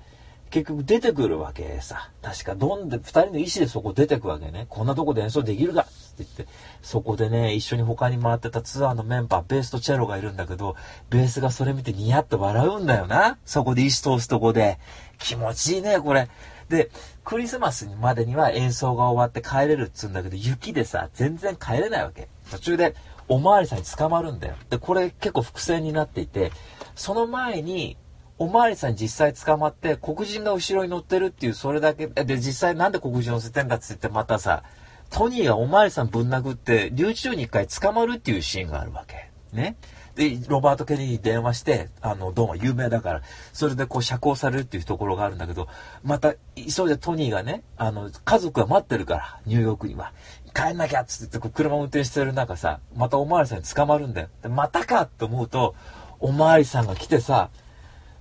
[0.50, 2.10] 結局出てくるわけさ。
[2.22, 4.66] 確か、どんで、二人の意思でそこ出てくわけね。
[4.68, 6.52] こんなとこで演奏できるかっ言って、
[6.82, 10.76] そこでね、一緒に他に回ってたツアーのメンバー、ベースとチェロがいるんだけど、
[11.10, 13.38] ベースがそれ見てニヤッと笑うんだよな。
[13.44, 14.78] そこで意思通すとこで。
[15.18, 16.28] 気持ちいいね、これ。
[16.68, 16.90] で、
[17.24, 22.28] クリスマスまでには演奏が終わって帰れるっつうんだけど、雪でさ、全然帰れないわけ。
[22.50, 22.94] 途中で、
[23.28, 24.54] おまわりさんに捕まるんだよ。
[24.70, 26.50] で、これ結構伏線になっていて、
[26.96, 27.96] その前に、
[28.38, 34.62] おまわりさんに実際捕まって、黒人が後ろに乗ってるっていう、それだけ、で、実際なんで黒人乗せてんだって言って、またさ、
[35.10, 39.30] トニーがおまわりさんぶん殴って、留置場に一回捕まるっていうシーンがあるわけ。
[39.52, 39.76] ね。
[40.14, 45.68] で、ロバート・ケネディに電話して、あの、ドンは有名だから、それでこう釈放されるっていうところがあるんだけど、
[46.02, 50.12] また、急いでトニーがね、あの、家族が待ってるから、ニューヨークには。
[50.54, 54.28] 帰んなきゃっつってこう車運転してる中さ、またおまわりさんに捕まるんだよ。
[54.42, 55.74] で、またかって思うと、
[56.18, 57.50] おまわりさんが来てさ、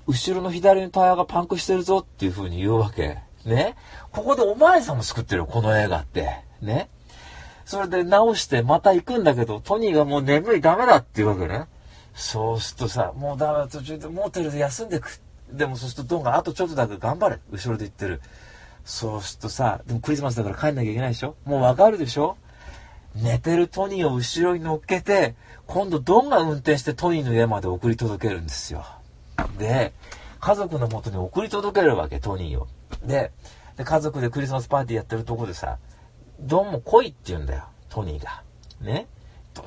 [0.07, 3.19] 後ろの左のタイヤがパンクしてるぞっていう風に言うわけ。
[3.45, 3.75] ね。
[4.11, 6.48] ここでおまわりさんも救ってるよ、この映画って。
[6.61, 6.89] ね。
[7.65, 11.65] それで直してまた行くんだけど、トニーがもう眠いダメだって言うわけね。
[12.15, 15.21] そうするとさ、もうダメだ、途中でモーテルで休んでく。
[15.51, 17.39] でもそうするとドンがあとちょっとだけ頑張れ。
[17.51, 18.21] 後ろで言ってる。
[18.85, 22.37] そうするとさ、でもクリスマスだから帰んなきゃいけないでしょもうわかるでしょ
[23.15, 25.35] 寝てるトニーを後ろに乗っけて、
[25.67, 28.85] 今度ドンが運転してトニーの家まで送り届けるんですよ。
[29.57, 29.93] で、
[30.39, 32.67] 家族のもとに送り届けるわけ、トニーを。
[33.05, 33.31] で、
[33.77, 35.77] で家族でクリスマスパーティーやってるとこでさ、
[36.39, 38.43] ドンも来いって言うんだよ、トニーが。
[38.81, 39.07] ね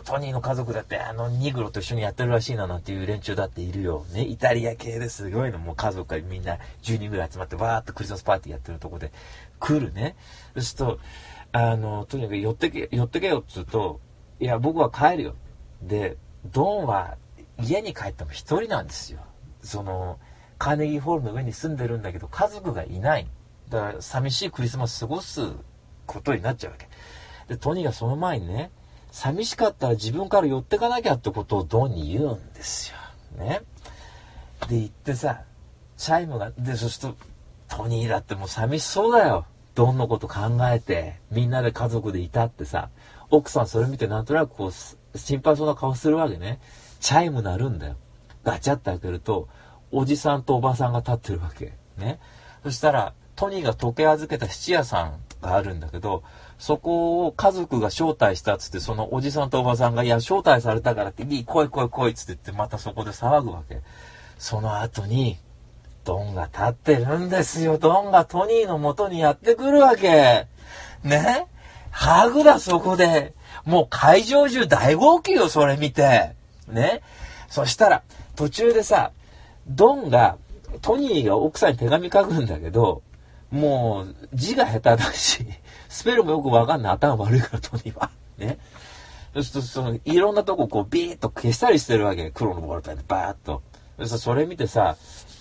[0.05, 4.05] トニーの家族だって、あの、ニグロと一緒にやってるらしいななんていう連中だっているよ。
[4.13, 5.59] ね、イタリア系ですごいの。
[5.59, 9.13] もう家族がみんな10人ぐらい集まって、わーっとクリスマスパーティーやってるとこで
[9.61, 10.17] 来るね。
[10.55, 10.99] そうすると、
[11.53, 14.01] あの、とにかく寄ってけ、寄ってけよっつうと、
[14.41, 15.35] いや、僕は帰るよ。
[15.83, 16.17] で、
[16.47, 17.17] ドンは
[17.61, 19.21] 家に帰っても一人なんですよ。
[19.63, 20.19] その、
[20.59, 23.27] カーネギーホールの上に住んでるんだけど、家族がいない。
[23.69, 25.41] だから寂しいクリスマス過ごす
[26.13, 26.89] ことになっちゃうわけ。
[27.49, 28.71] で、トニーがその前にね、
[29.11, 33.45] 寂しかったら自分から寄ってかなきゃってことをドンに言うんですよ。
[33.45, 33.63] ね。
[34.69, 35.43] で、言ってさ、
[35.97, 37.09] チャイムが、で、そして
[37.69, 39.47] トニーだってもう寂しそうだよ。
[39.75, 42.91] ドンのこと考えて、みんなで家族でいたってさ、
[43.31, 46.61] 奥さんそれ見てなんとなくこう、心配そうな顔するわけね。
[47.01, 47.97] チャイム鳴るんだよ。
[48.45, 49.49] ガチャって開けると、
[49.91, 51.75] おじさんとおばさんが立ってるわけ。
[51.97, 52.19] ね。
[52.63, 56.23] そしたら、トニーが時計預けた質屋さんがあるんだけど、
[56.59, 63.81] そこを家族が招待したっつって、そのおじさんとおばさんが、いや、招待されたからって、いい、来い来い来いっつって言って、またそこで騒ぐわけ。
[64.39, 65.39] その後に、
[66.05, 67.79] ドンが立ってるんですよ。
[67.79, 70.47] ドンがトニーの元にやってくるわけ。
[71.05, 71.47] ね？
[71.91, 73.35] ハグだ、そこで。
[73.65, 76.33] もう会場中大号泣よ、それ見て。
[76.67, 77.03] ね？
[77.49, 78.03] そしたら、
[78.35, 79.13] 途中でさ、
[79.69, 80.39] ドンが、
[80.81, 83.03] トニーが奥さんに手紙書くんだけど、
[83.53, 85.47] もう字が下手だし、
[85.89, 86.93] スペルもよくわかんない。
[86.95, 88.11] 頭悪いからトニーは。
[88.39, 88.59] ね。
[89.35, 92.31] そうすると、その、いろんなとここうビーッと消したりしてるわけ。
[92.31, 93.63] 黒のボールペンでバーッと。
[94.07, 94.97] そそれ見てさ、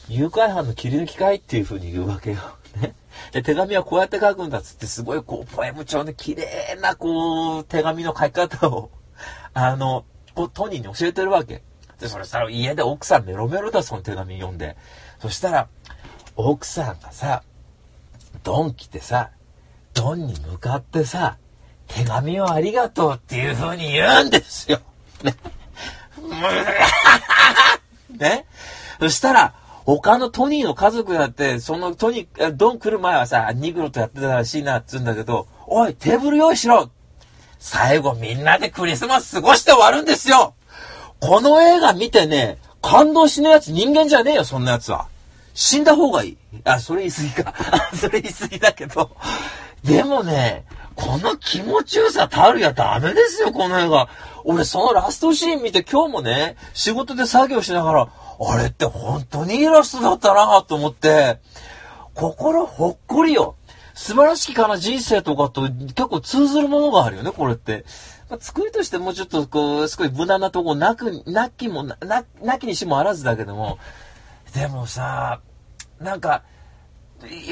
[0.09, 2.37] 誘拐犯の切り抜きかいっていう風に言うわけよ。
[2.81, 2.95] ね。
[3.31, 8.91] で、手紙はこうやって書くんだっつって、すごいこう、ポエム調で綺麗なこう、手紙の書き方を、
[9.53, 10.03] あの、
[10.35, 11.63] こう、トニーに教えてるわけ。
[11.97, 14.75] で、それさ、家で奥さんメロメロだ、その手紙読んで。
[15.21, 15.69] そしたら、
[16.35, 17.43] 奥さんがさ、
[18.43, 19.31] ドン来てさ、
[19.93, 21.37] ドンに向かってさ、
[21.87, 24.79] 手紙をありがとうっていう風に言うんですよ。
[25.23, 25.35] ね。
[28.17, 28.45] ね。
[28.99, 29.53] そしたら、
[29.85, 36.91] 他のトニーの家族だって、そのトニー、ドン来る前はさ、ニグロとやってたらしいなっつうんだけど、おい、テーブル用意しろ
[37.61, 40.55] 最後みんなでクリスマス過ごして終わるんですよ
[41.19, 45.07] この映画見てね、感動しないやつ人間じゃねえよ、そんなやつは。
[45.53, 46.37] 死んだ方がいい。
[46.63, 47.53] あ、それ言い過ぎか。
[47.95, 49.11] それ言い過ぎだけど。
[49.83, 54.07] でもね、この気持ちよさたるやダメですよ、この映画。
[54.43, 58.07] 俺、そのラストシーン見て今日もね、仕事で作業しながら、
[58.39, 61.39] あれって本当にいいラストだったなと思って、
[62.13, 63.55] 心ほっこりよ。
[63.93, 67.85] 素晴らしきかな人生とかと結構通ずるものがあるよね、これって。
[68.29, 73.77] まあ、作りとしてもうちょっとこう、すごい無難なとこなく、なきもな、な、なきにしもあらずだけども、
[74.53, 75.41] でもさ、
[75.99, 76.43] なんか、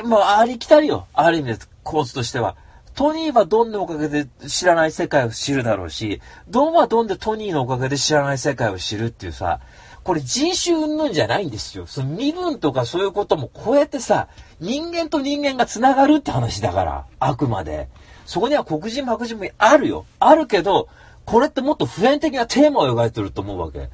[0.04, 1.08] もうありきたりよ。
[1.14, 2.56] ある意味で、コースとしては。
[2.96, 9.62] トニーはドンのおかげで知らない世界を知るだろうし、ドンはドンでトニーのおかげで知らない世界を知るっていうさ、
[10.04, 11.86] これ人種云々じゃないんですよ。
[11.86, 14.28] その身分とかそういうことも超えてさ、
[14.60, 17.88] 人間と人間が繋がるって話だから、あくまで。
[18.26, 20.06] そこには黒人白人もあるよ。
[20.20, 20.90] あるけど、
[21.26, 23.90] これってもっと普遍的なテーマを描いてると思うわけ。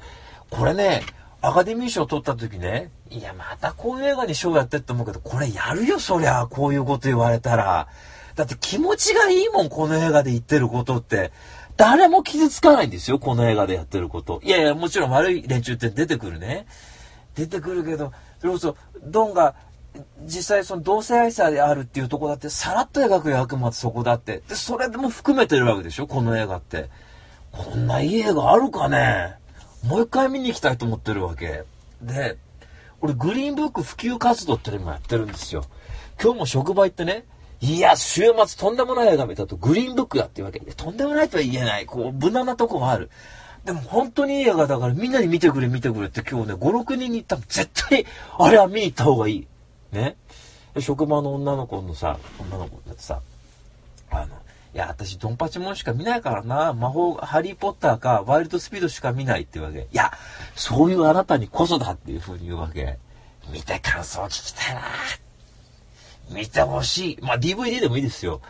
[0.50, 1.02] これね、
[1.46, 7.86] アカデミー賞取った時ね、いや、またこういう映画に賞やってって思うけど、これやるよ、そりゃ、こういうこと言われたら。
[8.34, 11.30] だって気持ちがいいもん、この映画で言ってることって。
[11.76, 14.40] 誰も傷つかないんですよ、この映画でやってること。
[14.42, 16.66] いやいや、もちろん悪い連中って出てくるね。
[17.36, 19.54] 出てくるけど、それこそ、ドンが、
[20.24, 24.42] 実際その同性愛者であるっていうとこだって、さらっと描く役もそこだって。
[24.48, 26.90] で、それでも含めてるわけでしょ、この映画って。
[27.52, 29.45] こんないい映画あるかね
[29.86, 31.64] もう一回見に行きたいと思ってるわけ。
[32.02, 32.36] で、
[33.00, 35.64] 俺グリーンブック普及活動ってのもやってるんですよ。
[36.20, 37.24] 今日も職場行ってね、
[37.60, 41.86] いや、週末とんでもない映画見たとグリーンブックだっていうわけで、とんでもないとは言えない。
[41.86, 43.10] こう、無難なとこがある。
[43.64, 48.06] でも本当にいい映画だからみんなに見てくれ見てくれって今日ね、5、6人に言ったら絶対、
[48.38, 49.46] あれは見に行った方がいい。
[49.92, 50.16] ね。
[50.80, 53.20] 職場の女の子のさ、女の子だってさ、
[54.10, 54.26] あの、
[54.76, 56.74] いや、私、ドンパチモンしか見ないからな。
[56.74, 59.78] 魔法、ハリーポッターか、ワイルドスピードしか見ないっていうわけ。
[59.80, 60.12] いや、
[60.54, 62.98] そういうあなたにこそだっていうふうに言うわけ。
[63.50, 64.82] 見て感想を聞きたいな。
[66.30, 67.18] 見てほしい。
[67.22, 68.42] まあ、DVD でもいいですよ。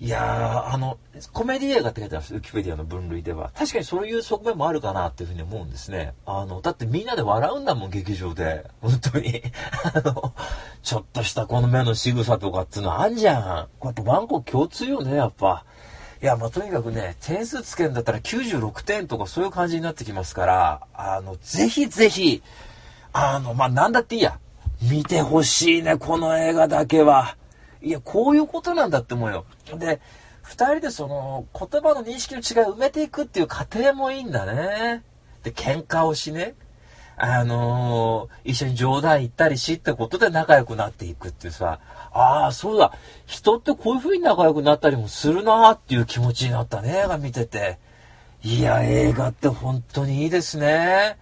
[0.00, 0.96] いやー、あの、
[1.32, 3.50] コメディ映画って書いてあるんですウキペディアの分類では。
[3.56, 6.14] 確かにそういう側面もあるかなっていうふうに思うんですね。
[6.24, 8.64] あの、だってみんなで笑うんだもん、劇場で。
[8.80, 9.42] 本当に。
[9.92, 10.34] あの、
[10.84, 13.68] ちょっとしたこの目の仕草とかっていうのあんじゃん。
[13.80, 15.64] これやっぱワンコ共通よね、やっぱ。
[16.22, 22.42] いや、まあ、とにかくね、点数つけんだったら96点とかそういう感じになってきますから、あの、ぜひぜひ、
[23.12, 24.38] あの、まあ、なんだっていいや。
[24.80, 27.37] 見てほしいね、この映画だけは。
[27.82, 29.44] いや、こういうことなんだって思うよ。
[29.76, 30.00] で、
[30.42, 35.02] 二人でその言葉の認識の違いを埋めていくっていう過程もいいんだね。
[35.42, 36.54] で、喧嘩をしね。
[37.20, 41.80] あのー、一緒に冗談言ったりしってことで仲良くなっていくっていうさ、
[42.12, 42.92] ああ、そうだ、
[43.26, 47.78] 人ってこういう風に仲良くなったりもするなーっていう気持ちになったね、映画見てて。
[48.44, 51.18] いや、映画って本当にいいですね。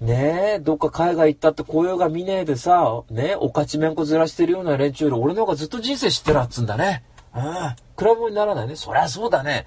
[0.00, 7.04] ねえ、どっか海外行ったって雇用が見ねえでさ、ねえ、おかちめんこずらしてるような連中より俺の方がずっと人生知ってるっつんだね。
[7.34, 7.42] うん。
[7.42, 8.76] 比べ物にならないね。
[8.76, 9.66] そりゃそうだね。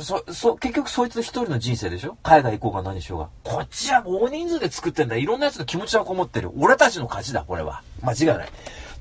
[0.00, 2.16] そ、そ、結局そいつ一人の人生でしょ？
[2.22, 3.30] 海外行こうが何しようが。
[3.42, 5.16] こっちは大人数で作ってんだ。
[5.16, 6.50] いろんな奴の気持ちがこもってる。
[6.56, 7.82] 俺たちの勝ちだ、これは。
[8.02, 8.48] 間違いない。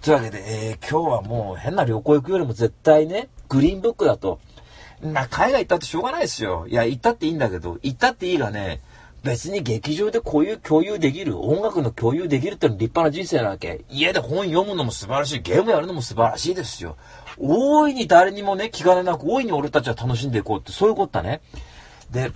[0.02, 4.40] というわけで、えー、今日はもう変な旅行行くよりも絶対ね、グリーンブックだと。
[5.02, 6.66] な、海外行ったってしょうがないですよ。
[6.68, 8.82] いや、行ったっていいんだけど、行ったっていいがね、
[9.28, 13.86] 別に劇場でこういう共有できる、音楽の共有できるってのは立派な人生なわけ。
[13.90, 16.96] 家で本読むのも素晴らしい、ゲームやるのも素晴らしいですよ。
[17.38, 21.42] 大いに誰にもね、気兼ねなく、大いに俺たちは楽しんでいこうって、そういうことだね。
[22.12, 22.32] で、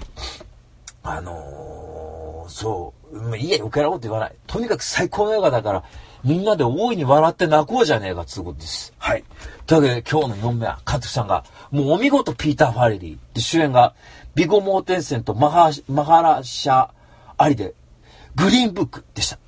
[1.03, 4.35] あのー、そう、いいや、余計なこと言わない。
[4.47, 5.83] とにかく最高の映画だから、
[6.23, 8.93] みんなで大いに笑って泣こうじゃねえか、つうことです。
[8.99, 9.23] はい。
[9.65, 13.35] というわけで、今日の4名は、監督さんが、もうお見事ピーター・ファレリー。
[13.35, 13.95] で、主演が、
[14.33, 16.89] ビゴモーテンセンとマハマハラシャ
[17.37, 17.73] アリで、
[18.35, 19.39] グリーンブックでした。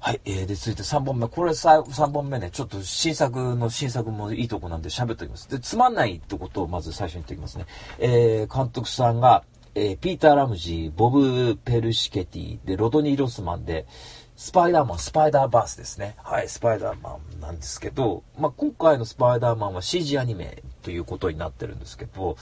[0.00, 0.20] はい。
[0.24, 1.28] えー、で、続いて3本目。
[1.28, 5.50] これさ、3本目ね、ちょっと新作の新作もいいとこなんで喋っておきます。
[5.50, 7.66] で、つまんないってことをまず最初に言っておきますね。
[7.98, 9.42] えー、監督さんが、
[9.74, 13.86] えー、ピーター・ラムジー、ボブ・ペルシケティ、で、ロドニー・ロスマンで、
[14.36, 16.14] スパイダーマン、スパイダーバースですね。
[16.22, 22.36] はい、スパイダーマンなんですけど、まあ、今回のスパイダーマンは CG アニメということになってるんですけど、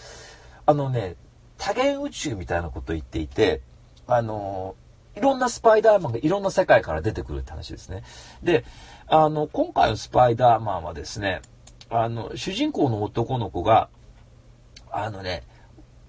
[0.66, 1.16] あのね、
[1.58, 3.62] 多元宇宙みたいなことを言っていて、
[4.06, 4.74] あの、
[5.16, 8.02] いろんなスパイダーマンがいろんな世界から出てくるって話ですね。
[8.42, 8.64] で、
[9.06, 11.40] あの、今回のスパイダーマンはですね、
[11.88, 13.88] あの、主人公の男の子が、
[14.90, 15.44] あのね、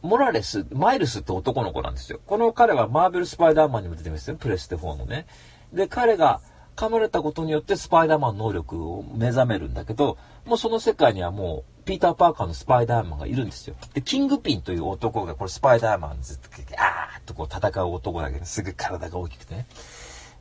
[0.01, 2.19] モラレス、マイルスって男の子なんですよ。
[2.25, 4.35] この彼はマーベルスパイダーマンにも出てますよ。
[4.35, 5.25] プレステ4のね。
[5.71, 6.41] で、彼が
[6.77, 13.75] 噛まれたことによってスパイダーマン能力を目覚めるんだけど、もうその世界にはもうピーター・パーカーのスパイダーマンがいるんですよ。
[13.95, 19.65] で、キングピンという男が、これスパイダーマンずっと、あーっとこう戦う男だけど、すぐ体が大きくてね。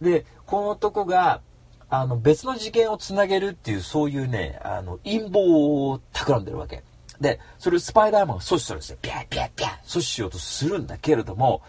[0.02, 1.40] で、この男が、
[1.88, 6.82] あの、別の事件をつなげるっていう、そういうね、あの、陰謀を企んでるわけ。
[7.18, 8.98] で、それをスパイダーマンが阻止するんですよ。
[9.00, 11.62] ピャーピャーピャー阻止しようとするんだけれども、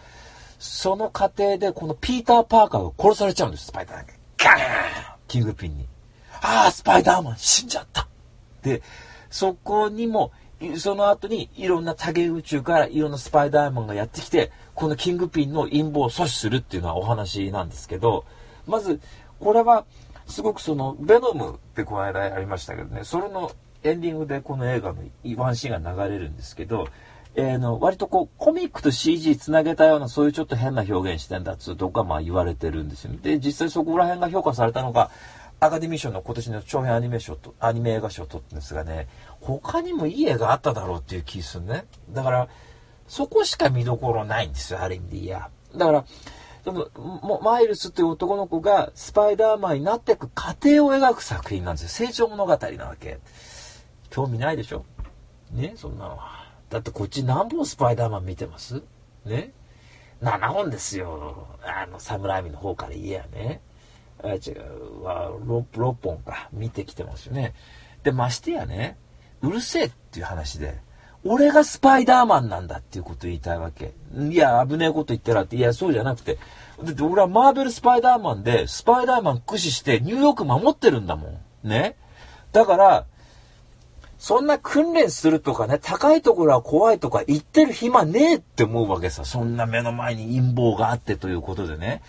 [0.58, 4.17] その過程でこのピーター・パーカーが殺されちゃうんです、スパイダーマン。
[4.38, 4.58] ガーン
[5.26, 5.86] キングピンに。
[6.40, 8.08] ああ、スパイダーマン死んじゃった
[8.62, 8.82] で、
[9.30, 10.32] そこにも
[10.76, 18.24] その後にいろんな多元宇宙からいろんなスパイダーマンがやってきて、このキングピンの陰謀を阻止するっていうのはお話なんですけど、
[18.66, 19.00] まず、
[19.38, 19.84] これは、
[20.26, 23.52] すごくその、ベノムってこの間ありましたけどね、それの
[23.84, 25.02] エンディングでこの映画の
[25.36, 26.88] ワンシーンが流れるんですけど、
[27.40, 33.12] えー、の割とこうコミックと CG つなげたようなそういうちょっと変な表現してんだっつうとかまあ言われてるんですよ。
[33.22, 35.12] で、実際そこら辺が評価されたのが、
[35.60, 39.06] アカデミー賞の今年の長編アニメ賞と、アニメ映画賞を取ったんですがね、
[39.40, 41.84] 他にもいい映画あっただろうっていう気するね。
[42.10, 42.48] だから、
[43.06, 45.48] そこしか見どころないんですよ、ある意味でいや。
[45.76, 46.04] だから、
[46.64, 52.08] その、マイルスという男の子がスパイダーマンになっていく過程を描く作品なんですよ。
[52.08, 53.20] 成長物語なわけ。
[54.10, 54.84] 興味ないでしょ？
[55.52, 56.37] ね、そんなのは。
[56.70, 58.82] だってこっち何本スパイダーマン見てます？
[59.24, 59.52] ね
[60.22, 61.48] ?7 本ですよ。
[61.62, 63.60] あの、サムライミの方から言えやね。
[64.22, 66.48] あ違う、は 6, 6本か。
[66.52, 67.54] 見てきてますよね。
[68.02, 68.98] で、ましてやね、
[69.42, 70.80] うるせえっていう話で、
[71.24, 73.92] 俺がスパイダーマンなんだっていうこと言いたいわけ。
[74.16, 76.38] いや、危ねえこと言ってらって、いや、そうじゃなくて、
[76.82, 81.68] だって俺はマーベルスパイダーマンで、スパイダーマン駆使してニューヨーク守ってるんだもん。
[81.68, 81.96] ね？
[82.52, 83.06] だから、
[84.18, 89.24] そんな訓練するとかね、高いところは怖いとか言ってる暇ねえって思うわけさ。
[89.24, 92.02] そんな目の前に陰謀があってということでね。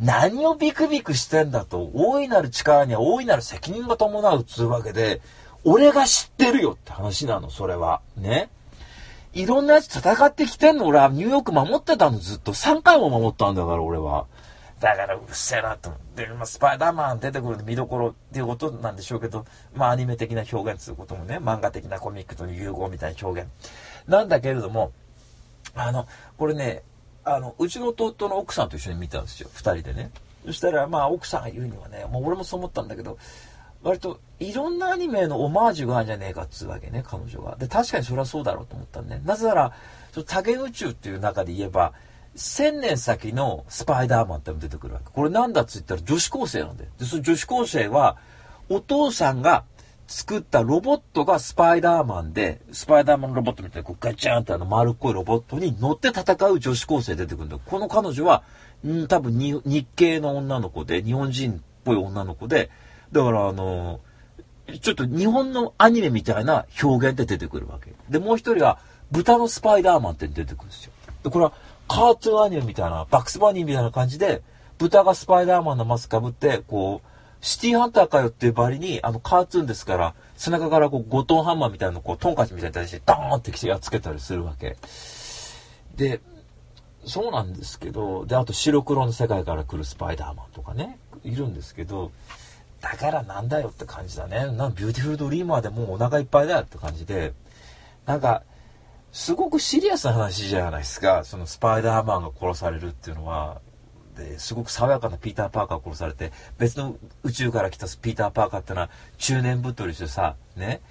[0.00, 5.20] 何をビクビクしてんだと、大いなる力には大いなる責任が伴うつうわけで、
[5.64, 8.00] 俺が知ってるよって話なの、それは。
[8.16, 8.48] ね。
[9.32, 12.52] いろんなやつ戦ってきてんの、俺はニューヨーク守ってたの、ずっと。
[12.52, 14.26] 3回も守ったんだから、俺は。
[14.82, 23.50] だからうるせえなと思って、まあ、スパイダーマン出てくる見どころっていうことなんでしょうけど、まあアニメ的な表現ということもね、漫画的なコミックとの融合みたいな表現。
[24.08, 24.90] なんだけれども、
[25.76, 26.82] あの、これね、
[27.22, 30.10] あの、うちの弟の奥さんと一緒に見たんですよ、二人でね。
[30.46, 33.18] そしたら、まあ奥さんが言うにはね、もう俺もそう思ったんだけど、
[33.84, 37.54] 割といろんなアニメのオマージュがあるんじゃねえかっつうわけね、彼女が。
[37.56, 39.22] で、確かにそれはそうだろうと思ったんね。
[39.24, 39.72] なぜなら、
[40.26, 41.92] 多元宇宙っていう中で言えば、
[42.34, 45.06] 千年先のスパイダーマンって出てくるわけ。
[45.12, 46.90] これなんだっつったら女子高生なんだよ。
[46.98, 48.16] で、その女子高生は、
[48.68, 49.64] お父さんが
[50.06, 57.60] 作ったロボットがスパイダーマンで、スパイダーマンロボットみたいなこうガチャンってあの丸っこいロボットに乗って戦う女子高生出てくるんだよ。
[57.64, 58.42] この彼女は、
[58.86, 62.70] ん多分に日系の女の子で、日本人っぽい女の子で、
[63.12, 64.00] だからあの
[64.80, 67.92] ちょっと日本のアニメみたいな表現で出てくるわけ。
[68.08, 68.78] で、もう一人は、
[69.10, 70.92] 豚のスパイダーマンって出てくるんですよ。
[71.22, 71.52] で、これは
[71.92, 74.40] カートゥーアニメみたいな、バックスバニーみたいな感じで、
[74.78, 84.78] 豚がスパイダーマンのマスクかぶって、こう、シティハンターかよっていうばりに、あの、カートゥーンですから、背中からこう、ゴトンハンマーみたいなのこう、トンカチみたいな形で、ドーンってきてやっつけたりするわけ。
[85.94, 86.22] で、
[87.04, 92.10] そうなんですけど、で、あと白黒の世界から来るスパイダーマンとかね、いるんですけど、
[92.80, 94.46] だからなんだよって感じだね。
[94.46, 97.34] なんビューティフルドリーマーでもうお腹いっぱいだよって感じで、
[98.06, 98.44] なんか、
[99.12, 101.22] すごくシリアスな話じゃないですか。
[101.24, 103.60] そのスパイダーマンが殺されるっていうのは。
[104.16, 110.82] ですごく爽やかなピーター・パーカーが殺されて、別の宇宙から来たピーター・パーカーってのは中年太りしてさ、ね。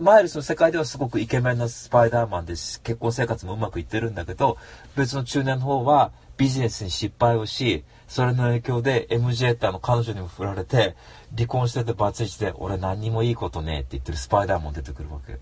[0.00, 4.56] マイルスの世界ではすごくイケメンなスパイダーマンで結婚生活もうまくいってるんだけど、
[4.96, 10.96] 別の中年の方はビジネスに失敗をし、それの影響で MJ ってあの彼女にも振られて、
[11.36, 15.38] 離婚しててバツイチで、俺何にもいいことねえって言ってるスパイダーマン出てくるわけ。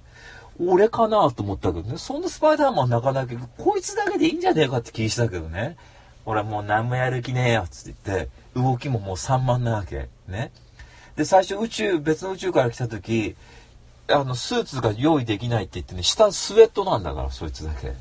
[0.61, 5.77] 俺かなと思ったけどね、そんなスパイダーマンなかなか、こいつだけでいいんじゃねえかって気にしたけどね。
[6.27, 10.09] 俺はもう何もやる気ねえよ、つって言って、動きももう散漫なわけ。
[10.29, 10.53] ね。
[11.17, 13.37] で、最初宇宙、別の宇宙から来た時、
[14.09, 17.95] あの、スーツが用意できないって言ってね、下スウェットなんだから、そいつだけ。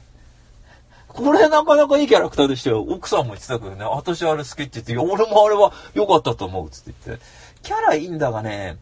[1.08, 2.82] これなかなかいいキャラクターでしたよ。
[2.82, 7.26] 奥さんも言ってたけどね、私あれ好きって言って、俺もあれは良かったと思う、つって言って。
[7.62, 8.78] キャラいいんだがね、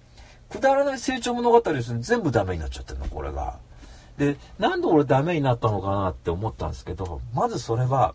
[0.51, 3.59] くだらない成長物語ですね、全部ダメになっちゃってるの、これが。
[4.17, 8.13] で、なんで俺ダメになったのかなって思ったんですけど、まずそれは、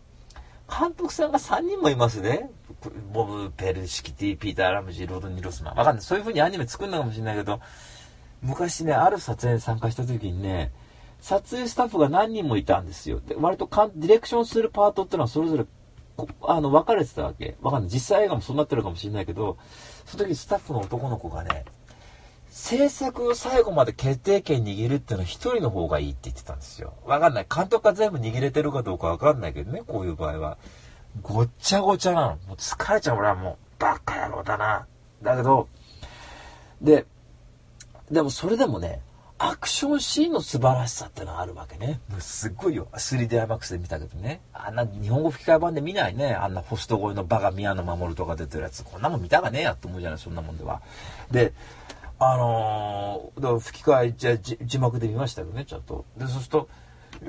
[0.69, 2.49] 監督さんが3人もいますね。
[3.13, 5.75] ボブ・ペルシキティ、ピーター・ラムジー、ロード・ニロスマン。
[5.75, 6.03] わかんない。
[6.03, 7.59] そういう風にアニメ作るのかもしれないけど、
[8.41, 10.71] 昔ね、ある撮影に参加した時にね、
[11.21, 13.19] 撮影スタッフが何人もいたんですよ。
[13.19, 15.65] で、割とかディレクションするパートっていうのはそれぞれ、
[16.43, 17.55] あの、分かれてたわけ。
[17.61, 17.91] わかんない。
[17.91, 19.57] 実際映画もそうなってるかもしれないけど、
[20.05, 21.65] その時スタッフの男の子がね、
[22.57, 26.95] 制作を最後まで決定権握るっていうのは一人の方がいいって言ってたんですよ。
[27.05, 27.47] わかんない。
[27.55, 30.57] 監督が全部握れてるかどうかわかんないけどね、こういう場合は。
[31.21, 32.27] ごっちゃごちゃなの。
[32.47, 34.87] もう疲れちゃう、俺はもう、バカ野郎だな。
[35.21, 35.67] だけど、
[36.81, 37.05] で、
[38.09, 39.01] でもそれでもね、
[39.37, 41.99] アクションシーンの素晴らしさってのはあるわけね。
[42.09, 42.87] もうすっごいよ。
[42.93, 44.41] 3DIMAX で見たけどね。
[44.51, 46.33] あんな日本語吹き替え版で見ないね。
[46.33, 48.83] あんなホスト声のバカ宮野守とか出てるやつ。
[48.83, 50.81] こんなもん見たがねえやって思うじゃない、そんなもんでは。
[51.29, 51.53] で、
[52.19, 56.05] あのー、だから吹き替えじゃ字幕で見ましたけどねちゃんと。
[56.17, 56.69] でそうすると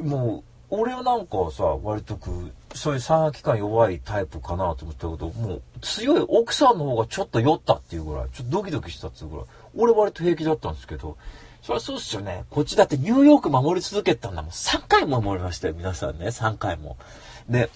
[0.03, 9.47] もう俺はなんかさ割とくそういう三半規管弱いタイプかなと思ったけどもう強い奥さんの方がちょっと酔ったっていうぐらいちょっとドキドキしたっていうぐらい。
[9.76, 11.16] 俺割と平気だったんですけど
[11.62, 12.45] そりゃそうっすよね。
[12.51, 16.97] こっちだってニューヨーク守り続けたんだもん3回も守りましたよ皆さんね3回も。
[17.49, 17.70] で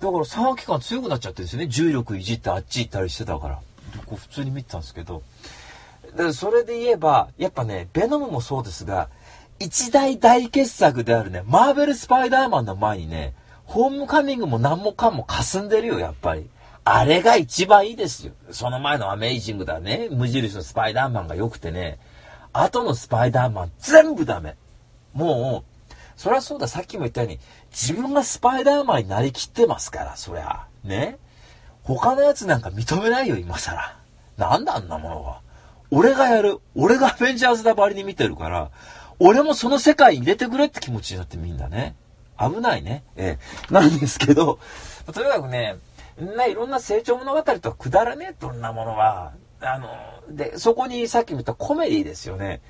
[0.00, 1.68] だから三半規管強くなっちゃってるんですよね。
[1.68, 3.60] 重力いじってあっち行ったりしてたから。
[4.06, 5.22] こう普通に見てたんですけど
[6.16, 9.08] でそれで言えばやっぱねベノムもそうですが
[9.58, 13.34] 一大大傑作であるねマーベル・スパイダーマンの前にね
[13.64, 16.48] ホームカミングも何もかも霞んでるよやっぱり。
[16.84, 18.34] あれが一番いいですよ。
[18.50, 20.08] その前のアメイジングだね。
[20.10, 21.98] 無印のスパイダーマンが良くてね。
[22.52, 24.56] 後のスパイダーマン全部ダメ。
[25.14, 26.68] もうそりゃそうだ。
[26.68, 27.40] さっきも言ったように
[27.70, 30.66] 自分がスパイダーマンになりきってますからそりゃ。
[30.84, 31.18] ね。
[31.82, 33.96] 他のやつなんか認めないよ今更。
[34.36, 35.40] なんだあんなものは。
[35.94, 36.58] 俺がやる。
[36.74, 38.72] 俺がアベンジャーズだばりに見てるから、
[39.20, 41.94] 俺もその世界に入れてくれって気持ちになってみんなね。
[42.36, 43.04] 危ないね。
[43.14, 43.38] え
[43.70, 43.72] え。
[43.72, 44.58] なんですけど、
[45.12, 45.76] とにかくね、
[46.18, 49.34] ね、いろんな成長物語とはくだらねえ、どんなものは。
[49.60, 49.88] あの、
[50.28, 52.60] で、そこにさっきも言ったコメディですよね。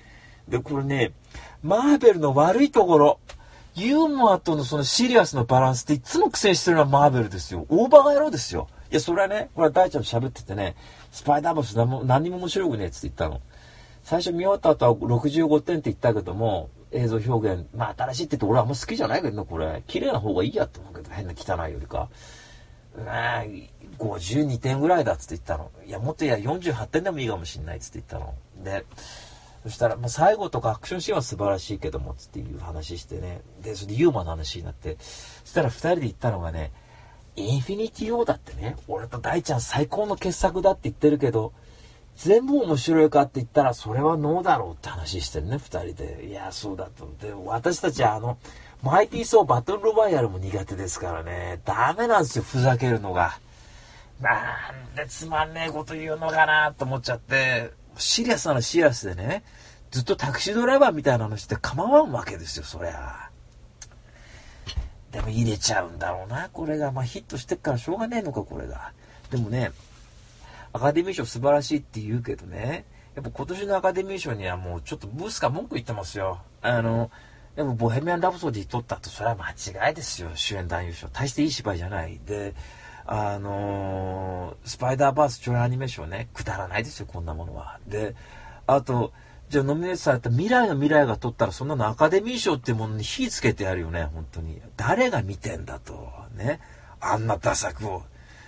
[0.46, 1.12] で、これね、
[1.62, 3.20] マーベルの悪いところ、
[3.74, 7.64] ユーモアとのそのシリアスのバランスっていつも苦戦してるのはマーベルですよ。
[7.70, 8.68] オーバーガ野郎ですよ。
[8.90, 10.76] いや、それはね、これは大ちゃんと喋っててね、
[11.14, 13.40] スパイダーバース何も何も面白くねえって言ったの。
[14.02, 19.84] 最初見終わった後は65点って言ったけども、映像表現、まあ新しいって言って俺あんま好きじゃないけど、これ。
[19.86, 22.08] 綺麗な方がいいやと思うけど、変な汚いよりか。
[22.96, 23.44] まあ、
[24.00, 25.70] 52点ぐらいだっつって言ったの。
[25.86, 28.34] いや、もっといや、48点でもいいかもしんないっつって言ったの。
[28.64, 28.84] で、
[29.62, 33.40] そしたら、まあ、最後とかアクションシーンは素晴らしいけども、つっていう話してね。
[33.62, 34.96] で、それでユーモアの話になって。
[34.98, 36.72] そしたら二人で言ったのがね、
[37.36, 41.52] インフィニティ・ウォーだってね、俺と大ちゃん最高の傑作だって言ってるけど、
[42.16, 46.26] 全部面白いかって言ったら、それはノーだろうって話してるね、二人で。
[46.28, 47.12] いや、そうだと。
[47.20, 48.38] で、私たちはあの、
[48.82, 53.38] マイティー・ソー・バトル・ロワイヤルも苦手ですからね、ダメなんですよ、ふざけるのが。
[54.20, 54.30] な
[54.92, 59.42] んでつまんねえこと言うのかなと思っちゃって、シリアスならシリアスでね、
[59.90, 63.23] ずっとタクシードライバーみたいなのして構わんわけですよ、そりゃ。
[65.14, 66.90] でも入れちゃうんだろうな、これが。
[66.90, 68.90] まあヒットしてっからしょうがねえのか、これが。
[69.30, 69.70] でもね、
[70.72, 72.84] アカデミー賞素晴らしいって言うけどね、
[73.14, 76.40] やっぱ今年のアカデミー賞にはもうちょっとブースか文句言ってますよ。
[76.62, 77.12] あの、
[77.54, 79.50] でもボヘミアン・ラブソディ撮ったと、それは間
[79.88, 81.06] 違いですよ、主演男優賞。
[81.06, 82.18] 大していい芝居じゃない。
[82.26, 82.52] で、
[83.06, 87.78] あのー、スパイダーバース超アニメーションね、くだらないですよ、こんなものは。
[87.86, 88.16] で、
[88.66, 89.12] あと、
[89.54, 94.60] じゃノミネートされた未来の未来が取ったらそんなのアカデミー賞っていうものに火つけてやるよね、本当に。
[94.76, 96.10] 誰が見てんだと。
[96.34, 96.58] ね。
[97.00, 98.02] あんなダ作を。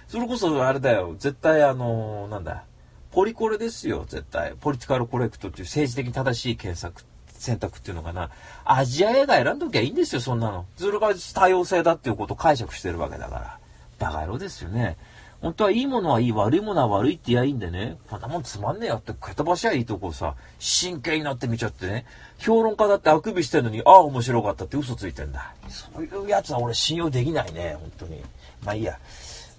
[0.08, 1.14] それこそあれだよ。
[1.16, 2.64] 絶対あのー、なんだ。
[3.12, 4.54] ポリコレですよ、絶対。
[4.60, 8.30] ポリティカルコレクトっていう政治的に正しい検索、選択っていうのかな。
[8.64, 10.66] アジア映画選んどきゃいいんですよ、そんなの。
[10.76, 13.58] それが多様性だっていうことを解釈してるわけだから。
[14.00, 14.96] バカ野郎ですよね。
[15.40, 22.06] 本当はいいものはいい、悪いものは悪いって言えばいいんでね、こんなもんつまんねえよって蹴飛ばしゃいいとこさ、真剣になって見ちゃってね、
[22.38, 25.54] 評論家だってあくびしてるのに、ああ面白かったって嘘ついてんだ。
[25.68, 28.22] そういうやつは俺信用できないね、本当に。
[28.64, 28.98] まあいいや。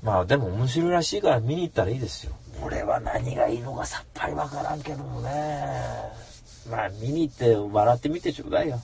[0.04, 2.34] まあでも面白いらしいから見に行ったらいいですよ。
[2.64, 5.64] 俺は何がいいのかさっぱりわからんけどもね。
[6.70, 8.80] まあ見に行って笑ってみてちょうだいよ。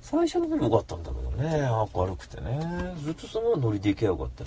[0.00, 2.94] 最初の頃良かったんだけどね、明るくてね。
[3.02, 4.44] ずっとそのノリで行けばよかった。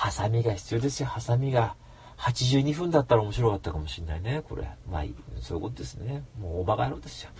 [0.00, 1.76] ハサミが必要ですよ、ハサミが。
[2.16, 4.66] 82分だったら面白かったかもしんないね、これ。
[4.90, 5.04] まあ、
[5.42, 6.22] そういうことですね。
[6.40, 7.30] もう、おバカ野郎ですよ。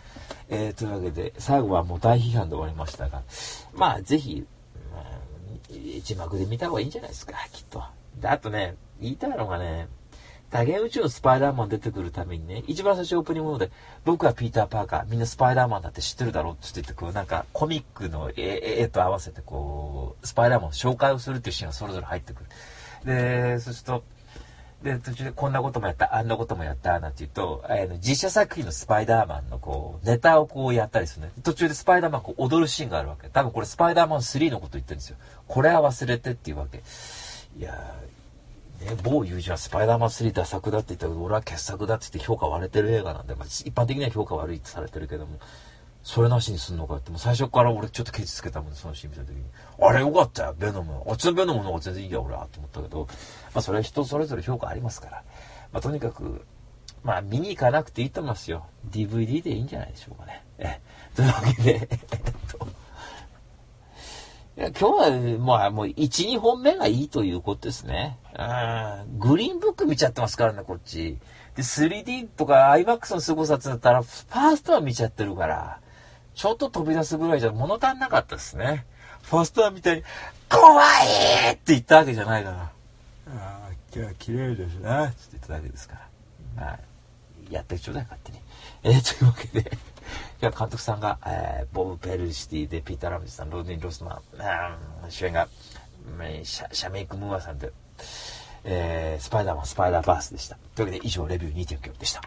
[0.50, 3.22] えー、というわけで、最後はもう大批判で終わりましたが、
[3.72, 4.46] まあ、ぜひ、
[4.92, 7.82] まあ、字幕で見た方がいいんじゃないですか、きっと。
[8.20, 9.88] で、あとね、言いたいのがね、
[10.50, 13.70] 多元宇宙のスパイダーマン出てくるためにね、一番最初オープニングで、
[14.04, 22.46] 僕はピーター・パーカー、みんなスパイダーマンだって知ってるだろうって言って、こう、なんかコミックの絵と合わせて、こう、スパイダーマンの紹介をするっていうシーンがそれぞれ入ってくる。
[23.04, 24.04] で、そうすると、
[24.82, 31.32] で、途中でこんなこともやった、あんなこともやった、なんて言うと、あの、実写作品のスパイダーマンのこう、ネタをこうやったりするね。
[31.42, 33.28] 途中でスパイダーマンこう踊るシーンがあるわけ。
[33.28, 35.16] 多分これスパイダーマン3のこと言ってるんですよ。
[35.46, 36.82] これは忘れてっていうわけ。
[37.58, 37.94] いや
[38.80, 45.38] ね、某友人はスパイダーマン3ダ作だって言ったけど、俺は傑作だって言って評価割れてる映画なんで、まあ、一般的には評価悪いってされてるけども、
[46.02, 49.42] それなしにすんのかって、もう最初から俺ちょっとケチつけたもんでそのシーン見た時に。
[49.80, 51.02] あれよかったよ、ベノム。
[51.06, 53.06] あっちのベノムの方が全然いいや、俺は、と思ったけど、
[53.54, 55.24] まあそれは人それぞれ評価ありますから。
[55.72, 56.46] まあとにかく、
[57.04, 58.66] まあ見に行かなくていいと思いますよ。
[58.90, 60.42] DVD でいいんじゃないでしょうかね。
[60.58, 60.80] え、
[61.14, 61.98] というわけで、えっ
[62.50, 62.66] と、
[64.60, 65.94] 今日は、まあ、もう1、
[66.28, 68.18] 2本目がいいということですね。
[68.38, 69.18] うん。
[69.18, 71.16] グリーンブック見ちゃってますからね、こっち。
[71.56, 75.80] で、3D とか IMAX の凄さってなったら、ファーストは見ちゃってるから、
[76.34, 78.84] ちょっと飛び出すぐらいじゃ物足んなかったですね。
[79.22, 80.02] ファーストはみたいに、
[80.50, 82.56] 怖いって言ったわけじゃないから。
[82.58, 82.70] あ
[83.34, 84.90] あ、今日は綺麗ですね。
[85.06, 85.94] って言っただけですか
[86.56, 86.64] ら。
[86.64, 86.78] まあ、
[87.50, 88.38] やってちょうだい、勝手に。
[88.82, 89.70] えー、というわけで、
[90.40, 94.22] いや、監督さんが、えーボブ・ペルシティで、ピーター・ラムジさん、ローディン・ロスマン、
[95.04, 95.48] うん主演が、
[96.44, 97.72] シャシャメイク・ムーアさんで、
[98.64, 100.56] えースパイダーマン、スパイダーバースでした。
[100.74, 102.22] というわけで、以上、レビュー2.9でした。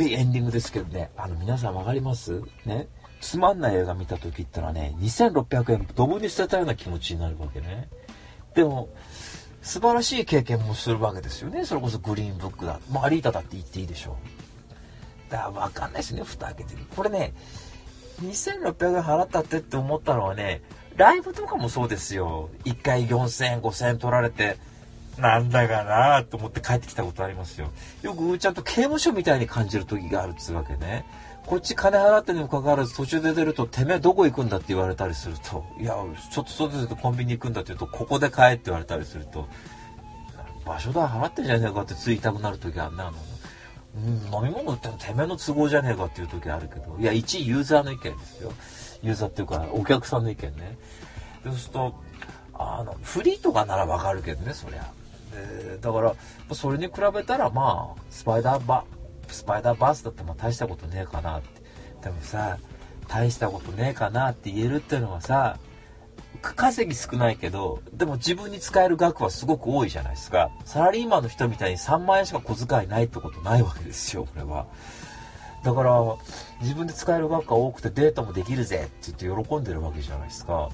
[0.00, 2.40] はい、エンディングですけどね、あの、皆さんわかります？
[2.64, 2.88] ね。
[3.20, 7.90] つまんない映画見た時ってのはね、2600円ドブに捨てたような気持ちになるわけね。
[8.54, 8.88] でも、
[9.60, 11.66] 素晴らしい経験もするわけですよね。
[11.66, 12.80] それこそグリーンブックだ。
[12.90, 14.16] まあ、アリータだって言っていいでしょ
[15.28, 15.30] う。
[15.30, 16.86] だからわかんないですね、蓋開けてる。
[16.96, 17.34] これね、
[18.22, 20.62] 2600円払ったってって思ったのはね、
[20.96, 22.48] ライブとかもそうですよ。
[22.64, 24.56] 1回4000円、5000円取られて、
[25.20, 27.70] なんだかなと思って帰ってきたことありますよ。
[28.02, 31.04] よくちゃんと刑務所みたいに感じる時があるっつうわけね。
[31.46, 35.94] こっち金払ってにもかかわらず途中で出ると、てめえどこ行くんだって言われたりすると、いや、
[36.32, 39.48] ちょっと外出てコンビニ行くんだって言うと、ここで帰って言われたりすると、
[40.64, 43.12] 場所代払ってんじゃねえかってついたくなる時あんなの。
[44.32, 48.52] 飲み物ってのてめえの都合じゃねえかっていう時あるけど、いや、一ユーザーの意見ですよ。
[49.02, 50.78] ユーザーっていうか、お客さんの意見ね。
[51.42, 51.94] そうすると、
[52.54, 54.86] あの、フリーとかならわかるけどね、そりゃ。
[55.30, 56.14] でだから、
[56.54, 58.84] それに比べたら、まあ、スパイダーバ、
[59.28, 61.48] スパイダーバースだってまあ大したことねえかなって。
[62.02, 62.58] でもさ、
[63.08, 65.58] 大したことねえかなって言えるっていうのはさ、
[66.42, 70.50] 稼ぎ少ないけど、でも自分に使える額はすごく多いじゃないですか。
[70.64, 74.66] サラリーマンの人みたいに3万円しか小遣いないってことないわけですよ、これは。
[75.62, 76.00] だから、
[76.62, 80.70] 自分で使える額が多くてデータもできるぜって言って喜んでるわけじゃないですか。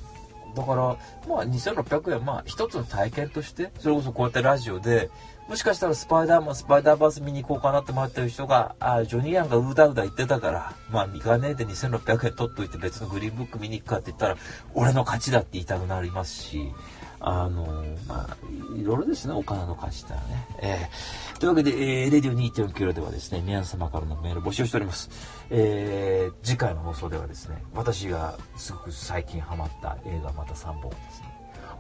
[0.57, 0.97] だから、
[1.29, 5.11] まあ2600円、まあ一つの体験として、それこそこうやってラジオで、
[5.49, 14.37] もしかしたらスパイダーマン、スパイダーバース見に行こうかなって思ってる人が、あジョニー・アンがうだうだ言ってたから、まあ行かねえで2600円取っといて別のグリーンブック見に行くかって言ったら、
[14.75, 16.73] 俺の勝ちだって言いたくなりますし、
[17.21, 18.37] あのまあ、
[18.77, 20.47] いろいろですね、お金の価値ってのはね。
[20.61, 25.11] えーというわけで、えー、レディオ2.9ではですね、皆様からのメール募集しております。
[25.51, 31.29] えー次回の放送ではですね、私がすごく最近ハマった映画また3本ですね、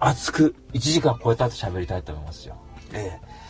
[0.00, 2.56] 熱く1時間超えた後喋りたいと思いますよ。
[2.92, 3.46] えー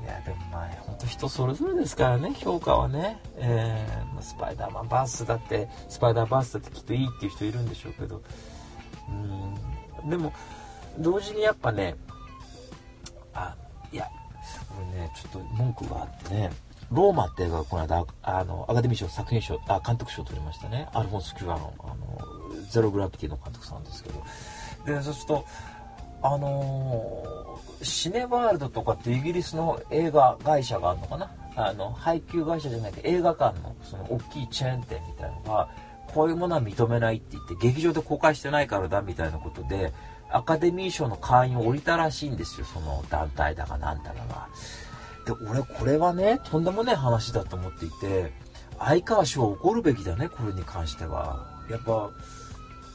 [0.00, 3.20] いや、でもまあ、本当人それぞれですからね、評価はね。
[3.36, 8.22] えースパイダーマンバースだって、スパイダーバースだってきっといいっていう人いるんでしょうけど、
[9.08, 10.32] うん、でも、
[10.98, 11.96] 同時にやっぱね、
[13.34, 13.56] あ、
[13.92, 14.08] いや、
[14.76, 16.50] 俺ね、ちょっと文句があってね、
[16.90, 20.88] ローマって映画がこの間、あの、アカデミー賞、作品賞、あ、監督賞を取りましたね。
[20.92, 21.96] アルフォンス・キュアの、あの、
[22.70, 24.22] ゼログラビティの監督さんですけど。
[24.86, 25.44] で、そうすると、
[26.22, 31.30] あのーシネワールドとかってイギリスの映画会社があるのかな？
[31.54, 35.68] あの、配給会社じゃなくて映画館のその大きいチェーン店みたいのが、
[36.12, 39.92] こういうものは認めないって言って、劇場で公開してないからだみたいなことで、
[40.30, 44.48] アカデミー賞の会員を降りたらしいんですよ、その団体だかなんだかが。
[45.26, 48.32] で、俺これはね、とんでもない話だと思っていて、
[48.78, 51.46] 相川賞は怒るべきだね、これに関しては。
[51.70, 52.10] やっぱ、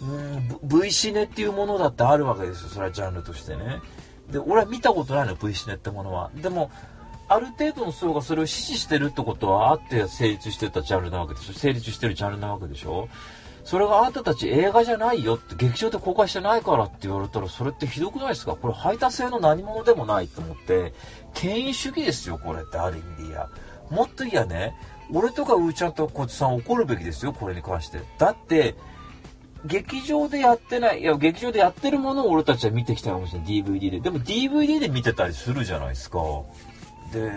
[0.02, 3.82] うん、V シネっていうものだってあるわけですよ、それはジャンルとしてね。
[4.32, 6.32] で、俺は見たことないの、V シネってものは。
[6.36, 6.72] でも、
[7.28, 13.08] ある程度の層がそれを支持してるってことはあって成立してたジャンルなわけでしょ成立してるジャンルなわけでしょ
[13.64, 18.56] それがあなたたち映画じゃないよって劇場で公開してないからって言われたらそれってひどくないですか？
[18.56, 20.94] これ排他性の何者でもないと思って
[21.34, 23.50] 権威主義ですよこれってある意味でいや
[23.90, 24.76] もっといやね
[25.12, 28.76] 俺とかうーちゃんとこっちさん怒るべきですよこれに関してだって
[29.66, 34.00] 劇場でやってない、いや、劇場でやってるものを俺たちは見てきたかもしれない、DVD で。
[34.02, 36.20] でも DVD で見てたりするじゃないですか。
[37.14, 37.32] で、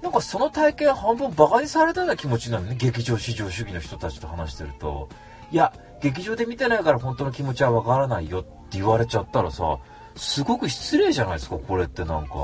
[0.00, 5.10] なんかその体験半分バカにされたような気持ちなのね、劇場至上主義の人たちと話してると。
[5.52, 9.78] いや、劇場で見てないから本当の気持ちはわからないよって言われちゃったらさ、
[10.16, 12.34] すごく失礼じゃないですか、これってなんか。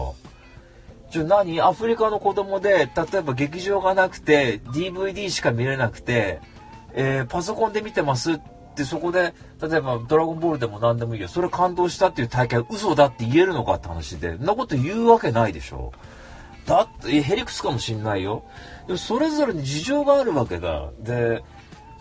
[1.10, 1.60] じゃあ何？
[1.60, 6.40] アフリカの子供で、例えば劇場がなくて、DVD しか見れなくて、
[6.94, 8.40] えーパソコンで見てますっ
[8.74, 11.28] てそこで、例えばドラゴンボールでも何でもいいよ。
[11.28, 15.92] それ感動したっていう体験は嘘だって言えるのかって話で、そんなこと言うわけないでしょ。
[16.66, 18.44] だって、えへりくつかもしんないよ。
[18.86, 20.90] でもそれぞれに事情があるわけだ。
[20.98, 21.44] で、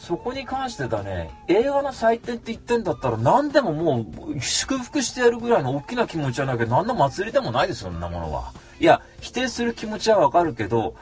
[0.05, 4.05] そこに関してだね、映画の祭典って言ってんだったら何でもも
[4.35, 8.53] う祝福してやるぐらいの大きな気持ちはなきゃ何の祭りでもないですよ、そんなものは。
[8.79, 10.93] いや、否定する気持ちはわかるけど、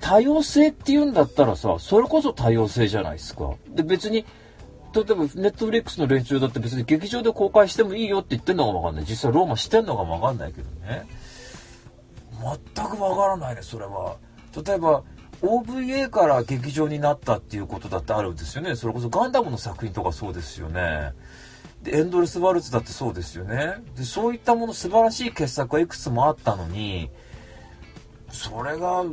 [0.00, 3.54] 多様性って言うんだったらさ、それこそ多様性じゃないですか。
[3.70, 4.26] で、別に、
[4.92, 9.06] 例えば、ネットフリックスの連中だって別に劇場で公開してもいいよって言ってんのかもわかんない。
[9.08, 11.06] 実際ローマしてんのかもわかんないけどね。
[12.74, 14.16] 全くわからないね、それは。
[14.62, 15.02] 例えば、
[15.42, 18.76] OVA から劇場になったっていうことだってあるんですよね。
[18.76, 21.12] それこそガンダムの作品とかそうですよね。
[21.82, 23.76] で、エンドレスワルツだってそうですよね。
[23.96, 27.10] で、そういったもの素晴らしい傑作がいくつもあったのに、
[28.30, 29.04] それが、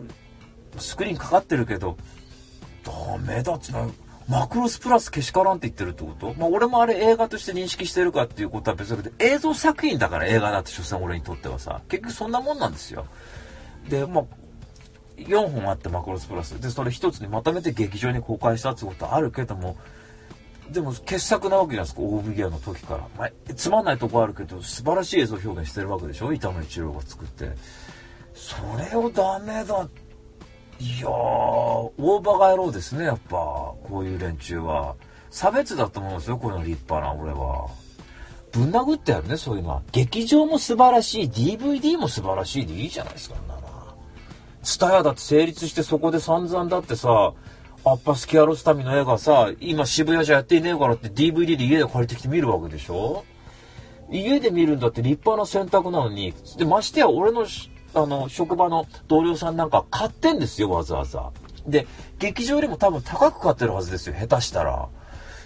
[0.77, 1.95] スクリーンかかってるけど、
[2.84, 3.73] ダメだっつう、
[4.27, 6.34] マクロスプラスけしからんって言ってるってこと？
[6.39, 13.06] まあ俺もあれ映画として認識してるかっていうことは別だけど、映像作品だから映画だって所詮俺にとってはさ、結局そんなもんなんですよ。
[13.88, 14.26] で、まあ、
[15.18, 16.60] 4本あってマクロスプラス。
[16.62, 19.78] で、それ一つにまとめて劇場に公開したってことあるけども、
[20.72, 23.08] でも傑作なわけじゃないですか、オーブギアの時から。
[23.18, 26.34] まあ、つまんないとこあるけど、素晴らしい映像表現してるわけでしょ？
[26.34, 27.52] 板野一郎が作って。
[28.34, 29.88] それをダメだ。
[30.80, 33.38] いやー、大バカ野郎ですね、やっぱ。
[33.38, 34.96] こういう連中は。
[35.30, 37.70] 差別だと思うんですよ、この立派な、俺は。
[38.52, 39.82] ぶん殴ってやるね、そういうのは。
[39.92, 43.36] 劇場も素晴らしい、DVD も素晴らしいでいいじゃないですか、
[44.66, 44.72] ら。
[44.72, 47.34] ツタヤだって成立してそこで散々だってさ、
[47.86, 53.24] アッパスキアロスタミの映画さ、今渋谷じゃやっていねえからって DVD で家で借りてきて見るわけでしょ？
[54.12, 57.46] 家で見るんだって立派な選択なのに、で、ましてや俺の、
[57.94, 61.32] あの、職場の同僚さんなんか買ってんですよ、わざわざ。
[61.68, 61.88] で、
[62.20, 64.90] 劇場よりも多分高く買ってるはずですよ、下手したら。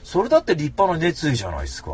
[0.03, 1.91] それだって立派な熱意じゃないですか。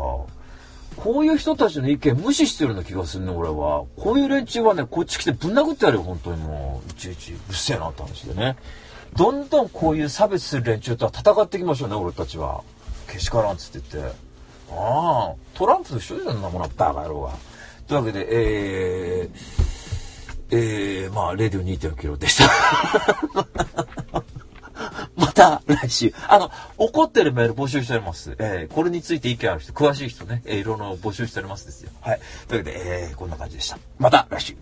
[0.96, 3.84] こういう人たちの意見無視してるような気がするね、俺は。
[3.96, 6.90] こういう連中はね、こっち来てぶん殴ってやるよ、本当にもう。
[6.90, 7.32] いちいち。
[7.32, 8.56] うっせえなって話でね。
[9.14, 12.62] どんどんこういう差別する連中とは戦っていきましょうね、俺たちは。
[13.10, 14.16] けしからんっつって言って。
[14.72, 17.32] ああ、トランプと一緒じゃんなもの、バカ野郎が。
[17.86, 19.36] というわけで、えー、
[20.50, 24.24] えー、まあ、レディオ2.4キロでした。
[25.16, 26.14] また来週。
[26.28, 28.36] あの、怒ってるメール募集しております。
[28.38, 31.90] えー、これについて意見ある人、詳しい人ね、えー、いろんな募集しておりますですよ。
[32.00, 32.20] はい。
[32.48, 33.78] というわけで、えー、こんな感じでした。
[33.98, 34.56] また来週。